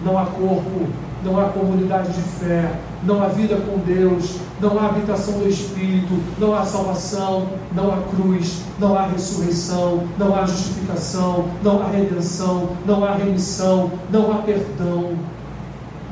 não 0.03 0.17
há 0.17 0.25
corpo, 0.25 0.87
não 1.23 1.39
há 1.39 1.49
comunidade 1.49 2.11
de 2.11 2.21
fé, 2.21 2.71
não 3.05 3.21
há 3.21 3.27
vida 3.27 3.57
com 3.57 3.77
Deus, 3.79 4.37
não 4.61 4.79
há 4.79 4.87
habitação 4.87 5.39
do 5.39 5.47
Espírito, 5.47 6.21
não 6.39 6.55
há 6.55 6.63
salvação, 6.63 7.47
não 7.73 7.91
há 7.91 7.97
cruz, 8.09 8.61
não 8.79 8.97
há 8.97 9.07
ressurreição, 9.07 10.07
não 10.17 10.35
há 10.35 10.45
justificação, 10.45 11.49
não 11.61 11.83
há 11.83 11.87
redenção, 11.87 12.69
não 12.85 13.03
há 13.03 13.15
remissão, 13.15 13.91
não 14.09 14.31
há 14.31 14.37
perdão. 14.37 15.17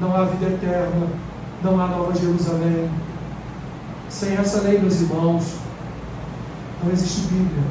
não 0.01 0.15
há 0.15 0.25
vida 0.25 0.47
eterna, 0.47 1.07
não 1.63 1.79
há 1.79 1.87
nova 1.87 2.13
Jerusalém. 2.19 2.89
Sem 4.09 4.33
essa 4.33 4.61
lei, 4.61 4.79
meus 4.79 4.99
irmãos, 4.99 5.43
não 6.83 6.91
existe 6.91 7.21
Bíblia. 7.27 7.63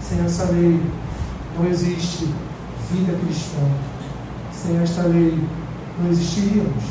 Sem 0.00 0.24
essa 0.24 0.44
lei, 0.52 0.80
não 1.58 1.68
existe 1.68 2.28
vida 2.92 3.18
cristã. 3.22 3.60
Sem 4.52 4.78
esta 4.78 5.02
lei, 5.02 5.38
não 6.00 6.10
existiríamos. 6.10 6.84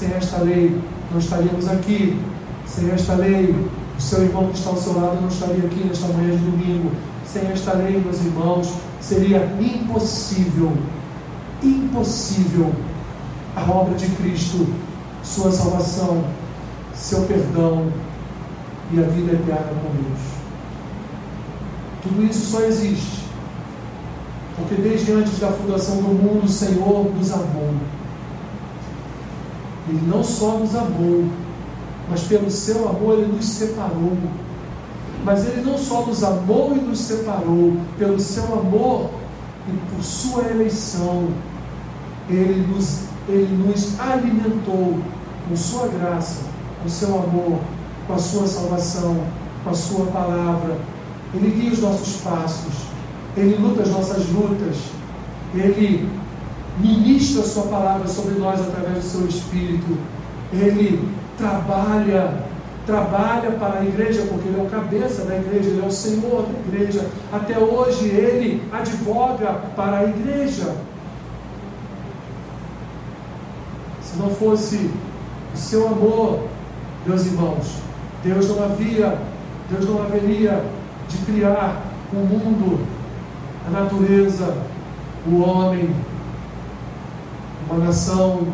Sem 0.00 0.14
esta 0.14 0.38
lei, 0.38 0.80
não 1.10 1.18
estaríamos 1.18 1.68
aqui. 1.68 2.18
Sem 2.64 2.90
esta 2.90 3.12
lei, 3.16 3.54
o 3.98 4.00
seu 4.00 4.22
irmão 4.22 4.48
que 4.48 4.56
está 4.56 4.70
ao 4.70 4.76
seu 4.78 4.98
lado 4.98 5.20
não 5.20 5.28
estaria 5.28 5.62
aqui 5.62 5.84
nesta 5.84 6.08
manhã 6.08 6.30
de 6.30 6.42
domingo. 6.42 6.90
Sem 7.26 7.42
esta 7.48 7.74
lei, 7.74 8.00
meus 8.00 8.18
irmãos, 8.24 8.72
seria 8.98 9.44
impossível, 9.60 10.72
impossível 11.62 12.72
a 13.54 13.70
obra 13.70 13.94
de 13.94 14.06
Cristo, 14.16 14.66
sua 15.22 15.52
salvação, 15.52 16.24
seu 16.94 17.20
perdão 17.24 17.92
e 18.92 19.00
a 19.00 19.02
vida 19.02 19.32
eterna 19.32 19.70
com 19.82 20.02
Deus. 20.02 20.20
Tudo 22.02 22.24
isso 22.24 22.52
só 22.52 22.60
existe 22.62 23.20
porque 24.56 24.80
desde 24.80 25.12
antes 25.12 25.38
da 25.38 25.48
fundação 25.52 25.96
do 25.96 26.08
mundo 26.08 26.44
o 26.44 26.48
Senhor 26.48 27.14
nos 27.14 27.30
amou. 27.32 27.74
Ele 29.88 30.06
não 30.06 30.22
só 30.22 30.58
nos 30.58 30.74
amou, 30.74 31.24
mas 32.08 32.22
pelo 32.22 32.50
seu 32.50 32.88
amor 32.88 33.18
ele 33.18 33.32
nos 33.32 33.46
separou. 33.46 34.16
Mas 35.24 35.46
ele 35.46 35.62
não 35.62 35.76
só 35.76 36.06
nos 36.06 36.24
amou 36.24 36.76
e 36.76 36.80
nos 36.80 36.98
separou, 36.98 37.76
pelo 37.98 38.18
seu 38.18 38.44
amor 38.44 39.10
e 39.68 39.94
por 39.94 40.02
sua 40.02 40.44
eleição, 40.50 41.28
ele 42.28 42.66
nos, 42.66 43.00
ele 43.28 43.54
nos 43.66 43.98
alimentou 44.00 44.98
com 45.48 45.56
sua 45.56 45.88
graça, 45.88 46.42
com 46.82 46.88
seu 46.88 47.14
amor, 47.14 47.58
com 48.06 48.14
a 48.14 48.18
sua 48.18 48.46
salvação, 48.46 49.22
com 49.62 49.70
a 49.70 49.74
sua 49.74 50.06
palavra. 50.06 50.78
Ele 51.34 51.50
guia 51.50 51.72
os 51.72 51.80
nossos 51.80 52.20
passos, 52.22 52.72
ele 53.36 53.56
luta 53.56 53.82
as 53.82 53.90
nossas 53.90 54.28
lutas, 54.30 54.76
ele 55.54 56.08
ministra 56.80 57.42
sua 57.42 57.64
palavra 57.64 58.08
sobre 58.08 58.38
nós 58.38 58.60
através 58.60 58.96
do 58.96 59.02
seu 59.02 59.26
Espírito, 59.26 59.98
ele 60.52 61.08
trabalha 61.36 62.50
trabalha 62.86 63.52
para 63.52 63.80
a 63.80 63.84
igreja, 63.84 64.26
porque 64.28 64.48
Ele 64.48 64.60
é 64.60 64.64
o 64.64 64.66
cabeça 64.66 65.24
da 65.24 65.36
igreja, 65.36 65.70
Ele 65.70 65.82
é 65.82 65.86
o 65.86 65.92
Senhor 65.92 66.42
da 66.42 66.58
igreja. 66.58 67.06
Até 67.32 67.58
hoje 67.58 68.06
Ele 68.06 68.62
advoga 68.72 69.52
para 69.76 69.98
a 69.98 70.04
igreja. 70.04 70.74
Se 74.02 74.18
não 74.18 74.30
fosse 74.30 74.90
o 75.54 75.56
seu 75.56 75.86
amor, 75.86 76.48
meus 77.06 77.26
irmãos, 77.26 77.76
Deus 78.24 78.48
não 78.48 78.64
havia, 78.64 79.18
Deus 79.70 79.88
não 79.88 80.02
haveria 80.02 80.64
de 81.08 81.18
criar 81.18 81.82
o 82.12 82.16
mundo, 82.16 82.84
a 83.66 83.70
natureza, 83.70 84.56
o 85.26 85.40
homem, 85.42 85.94
uma 87.70 87.86
nação, 87.86 88.46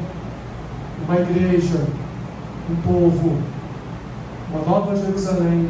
uma 1.07 1.17
igreja, 1.17 1.85
um 2.71 2.77
povo 2.77 3.37
uma 4.51 4.65
nova 4.65 4.97
Jerusalém 4.97 5.69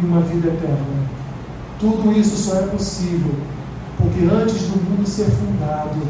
e 0.00 0.04
uma 0.04 0.20
vida 0.20 0.48
eterna. 0.48 1.10
Tudo 1.78 2.12
isso 2.12 2.36
só 2.36 2.60
é 2.60 2.66
possível 2.66 3.34
porque 3.98 4.24
antes 4.24 4.62
do 4.62 4.76
mundo 4.82 5.06
ser 5.06 5.26
fundado, 5.26 6.00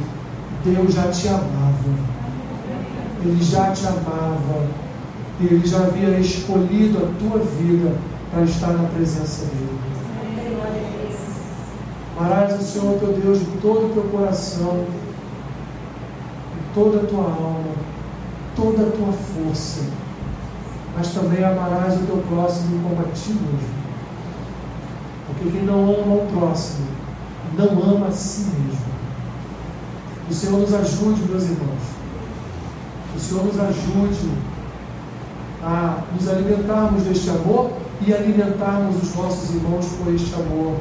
Deus 0.64 0.95
já 0.95 1.09
te 1.09 1.28
amava. 1.28 2.12
Ele 3.24 3.43
já 3.43 3.70
te 3.72 3.87
amava. 3.87 4.66
Ele 5.41 5.66
já 5.66 5.78
havia 5.78 6.18
escolhido 6.18 6.99
a 6.99 7.18
tua 7.18 7.39
vida 7.39 7.97
para 8.30 8.45
estar 8.45 8.68
na 8.68 8.89
presença 8.89 9.47
dEle. 9.47 9.78
Amarás 12.16 12.61
o 12.61 12.62
Senhor 12.62 12.99
teu 12.99 13.12
Deus 13.12 13.41
de 13.41 13.47
todo 13.61 13.87
o 13.87 13.91
teu 13.91 14.05
coração, 14.05 14.85
toda 16.75 17.01
a 17.01 17.07
tua 17.07 17.25
alma, 17.25 17.75
toda 18.57 18.83
a 18.83 18.91
tua 18.91 19.12
força 19.12 20.03
mas 20.97 21.09
também 21.09 21.43
amarás 21.43 21.95
o 21.95 22.07
teu 22.07 22.23
próximo 22.29 22.83
como 22.83 23.01
a 23.01 23.12
ti 23.12 23.31
mesmo. 23.31 23.83
Porque 25.27 25.51
quem 25.51 25.64
não 25.64 25.85
ama 25.85 26.14
o 26.14 26.29
próximo, 26.31 26.89
não 27.57 27.83
ama 27.83 28.09
a 28.09 28.11
si 28.11 28.41
mesmo. 28.41 28.93
O 30.29 30.33
Senhor 30.33 30.61
nos 30.61 30.75
ajude, 30.75 31.23
meus 31.29 31.45
irmãos. 31.45 31.83
O 33.16 33.18
Senhor 33.18 33.45
nos 33.45 33.59
ajude 33.59 34.31
a 35.62 36.03
nos 36.14 36.29
alimentarmos 36.29 37.03
deste 37.05 37.31
amor 37.31 37.70
e 38.07 38.12
alimentarmos 38.12 39.03
os 39.03 39.14
nossos 39.14 39.55
irmãos 39.55 39.87
com 39.93 40.12
este 40.14 40.35
amor. 40.35 40.77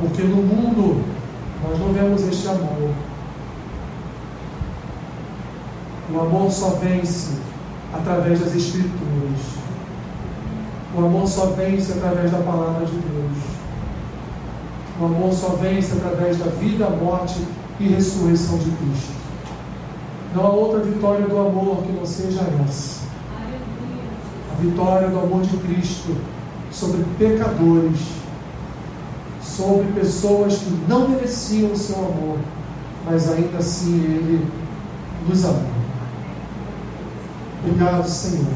Porque 0.00 0.22
no 0.22 0.36
mundo 0.36 1.04
nós 1.62 1.78
não 1.78 1.92
vemos 1.92 2.22
este 2.22 2.48
amor. 2.48 2.90
O 6.10 6.20
amor 6.20 6.50
só 6.50 6.70
vence 6.70 7.32
através 7.92 8.40
das 8.40 8.54
Escrituras. 8.54 9.58
O 10.96 11.04
amor 11.04 11.26
só 11.28 11.46
vence 11.46 11.92
através 11.92 12.30
da 12.30 12.38
palavra 12.38 12.86
de 12.86 12.92
Deus. 12.92 13.36
O 15.00 15.04
amor 15.04 15.32
só 15.32 15.50
vence 15.50 15.92
através 15.92 16.38
da 16.38 16.46
vida, 16.46 16.88
morte 16.88 17.40
e 17.78 17.88
ressurreição 17.88 18.58
de 18.58 18.70
Cristo. 18.70 19.12
Não 20.34 20.46
há 20.46 20.50
outra 20.50 20.80
vitória 20.80 21.26
do 21.26 21.38
amor 21.38 21.82
que 21.82 21.92
não 21.92 22.06
seja 22.06 22.40
essa. 22.66 23.00
A 24.52 24.60
vitória 24.60 25.08
do 25.08 25.20
amor 25.20 25.42
de 25.42 25.56
Cristo 25.58 26.16
sobre 26.70 27.04
pecadores, 27.18 28.00
sobre 29.42 29.92
pessoas 29.92 30.58
que 30.58 30.70
não 30.88 31.08
mereciam 31.08 31.72
o 31.72 31.76
seu 31.76 31.96
amor, 31.96 32.38
mas 33.04 33.30
ainda 33.30 33.58
assim 33.58 33.94
Ele 33.94 34.46
nos 35.28 35.44
amou. 35.44 35.77
Obrigado, 37.64 38.08
Senhor. 38.08 38.46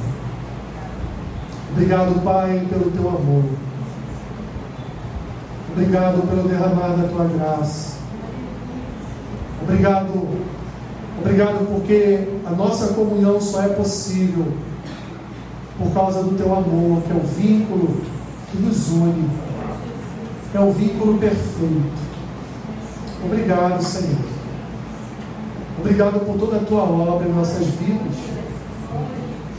Obrigado, 1.73 2.23
Pai, 2.23 2.67
pelo 2.69 2.91
teu 2.91 3.09
amor. 3.09 3.45
Obrigado 5.73 6.29
pelo 6.29 6.49
derramar 6.49 6.97
da 6.97 7.09
tua 7.09 7.25
graça. 7.25 7.97
Obrigado, 9.63 10.29
obrigado 11.19 11.67
porque 11.73 12.29
a 12.45 12.51
nossa 12.51 12.93
comunhão 12.95 13.41
só 13.41 13.63
é 13.63 13.69
possível 13.69 14.53
por 15.79 15.93
causa 15.95 16.23
do 16.23 16.37
teu 16.37 16.53
amor, 16.55 17.03
que 17.03 17.13
é 17.13 17.15
o 17.15 17.27
vínculo 17.27 18.03
que 18.51 18.59
nos 18.59 18.91
une. 18.91 19.31
É 20.55 20.61
o 20.61 20.71
vínculo 20.73 21.17
perfeito. 21.19 22.03
Obrigado, 23.25 23.83
Senhor. 23.83 24.19
Obrigado 25.79 26.21
por 26.27 26.37
toda 26.37 26.59
a 26.59 26.61
tua 26.61 26.83
obra 26.83 27.27
em 27.27 27.33
nossas 27.33 27.67
vidas. 27.67 28.42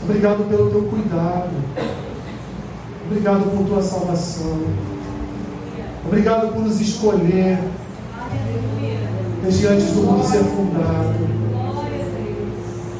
Obrigado 0.04 0.44
pelo 0.50 0.70
teu 0.70 0.82
cuidado. 0.82 1.50
Obrigado 3.06 3.56
por 3.56 3.66
tua 3.66 3.82
salvação. 3.82 4.60
Obrigado 6.06 6.52
por 6.52 6.62
nos 6.62 6.78
escolher 6.78 7.58
desde 9.42 9.66
antes 9.66 9.92
do 9.92 10.02
mundo 10.02 10.22
ser 10.24 10.44
fundado. 10.44 11.34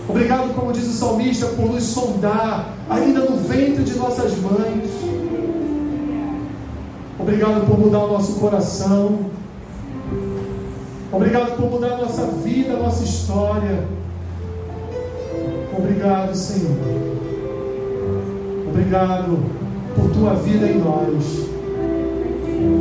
Obrigado, 0.08 0.54
como 0.54 0.72
diz 0.72 0.86
o 0.86 0.92
salmista, 0.92 1.46
por 1.48 1.72
nos 1.72 1.82
sondar 1.82 2.72
ainda 2.88 3.20
no 3.20 3.36
ventre 3.36 3.84
de 3.84 3.94
nossas 3.96 4.38
mães. 4.38 4.90
Obrigado 7.18 7.66
por 7.66 7.78
mudar 7.78 8.04
o 8.04 8.12
nosso 8.14 8.40
coração. 8.40 9.30
Obrigado 11.12 11.56
por 11.56 11.70
mudar 11.70 11.94
a 11.94 11.98
nossa 11.98 12.26
vida, 12.26 12.74
a 12.74 12.78
nossa 12.78 13.04
história. 13.04 13.93
Obrigado, 15.76 16.34
Senhor. 16.34 16.76
Obrigado 18.68 19.38
por 19.96 20.10
tua 20.10 20.34
vida 20.34 20.66
em 20.66 20.78
nós. 20.78 21.48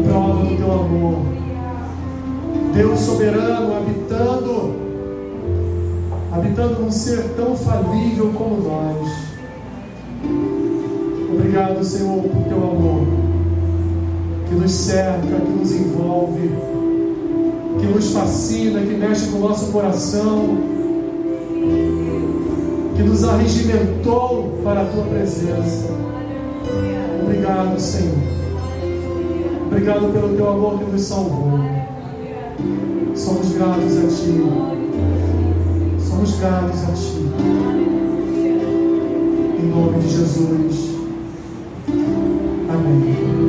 Prova 0.08 0.46
do 0.46 0.58
teu 0.58 0.72
amor. 0.72 1.20
Deus 2.74 3.00
soberano 3.00 3.76
habitando, 3.76 4.74
habitando 6.32 6.82
num 6.82 6.92
ser 6.92 7.24
tão 7.36 7.56
falível 7.56 8.32
como 8.34 8.58
nós. 8.62 9.12
Obrigado, 11.34 11.84
Senhor, 11.84 12.22
por 12.22 12.44
teu 12.44 12.58
amor 12.58 13.08
que 14.48 14.56
nos 14.56 14.72
cerca, 14.72 15.20
que 15.22 15.52
nos 15.52 15.72
envolve, 15.72 16.52
que 17.80 17.88
nos 17.88 18.12
fascina, 18.12 18.82
que 18.82 18.94
mexe 18.94 19.32
com 19.32 19.38
o 19.38 19.42
nosso 19.42 19.72
coração 19.72 20.73
que 22.96 23.04
nos 23.04 23.24
arregimentou 23.24 24.60
para 24.64 24.82
a 24.82 24.86
tua 24.86 25.04
presença. 25.06 25.92
Obrigado, 27.24 27.80
Senhor. 27.80 28.18
Obrigado 29.68 30.14
pelo 30.14 30.36
teu 30.36 30.50
amor 30.50 30.80
que 30.80 30.92
nos 30.92 31.02
salvou. 31.02 31.60
Somos 33.16 33.54
gratos 33.54 33.98
a 33.98 34.08
Ti. 34.08 34.44
Somos 36.00 36.40
gratos 36.40 36.84
a 36.84 36.92
Ti. 36.92 37.32
Em 39.60 39.68
nome 39.68 40.00
de 40.00 40.10
Jesus. 40.10 40.96
Amém. 42.70 43.43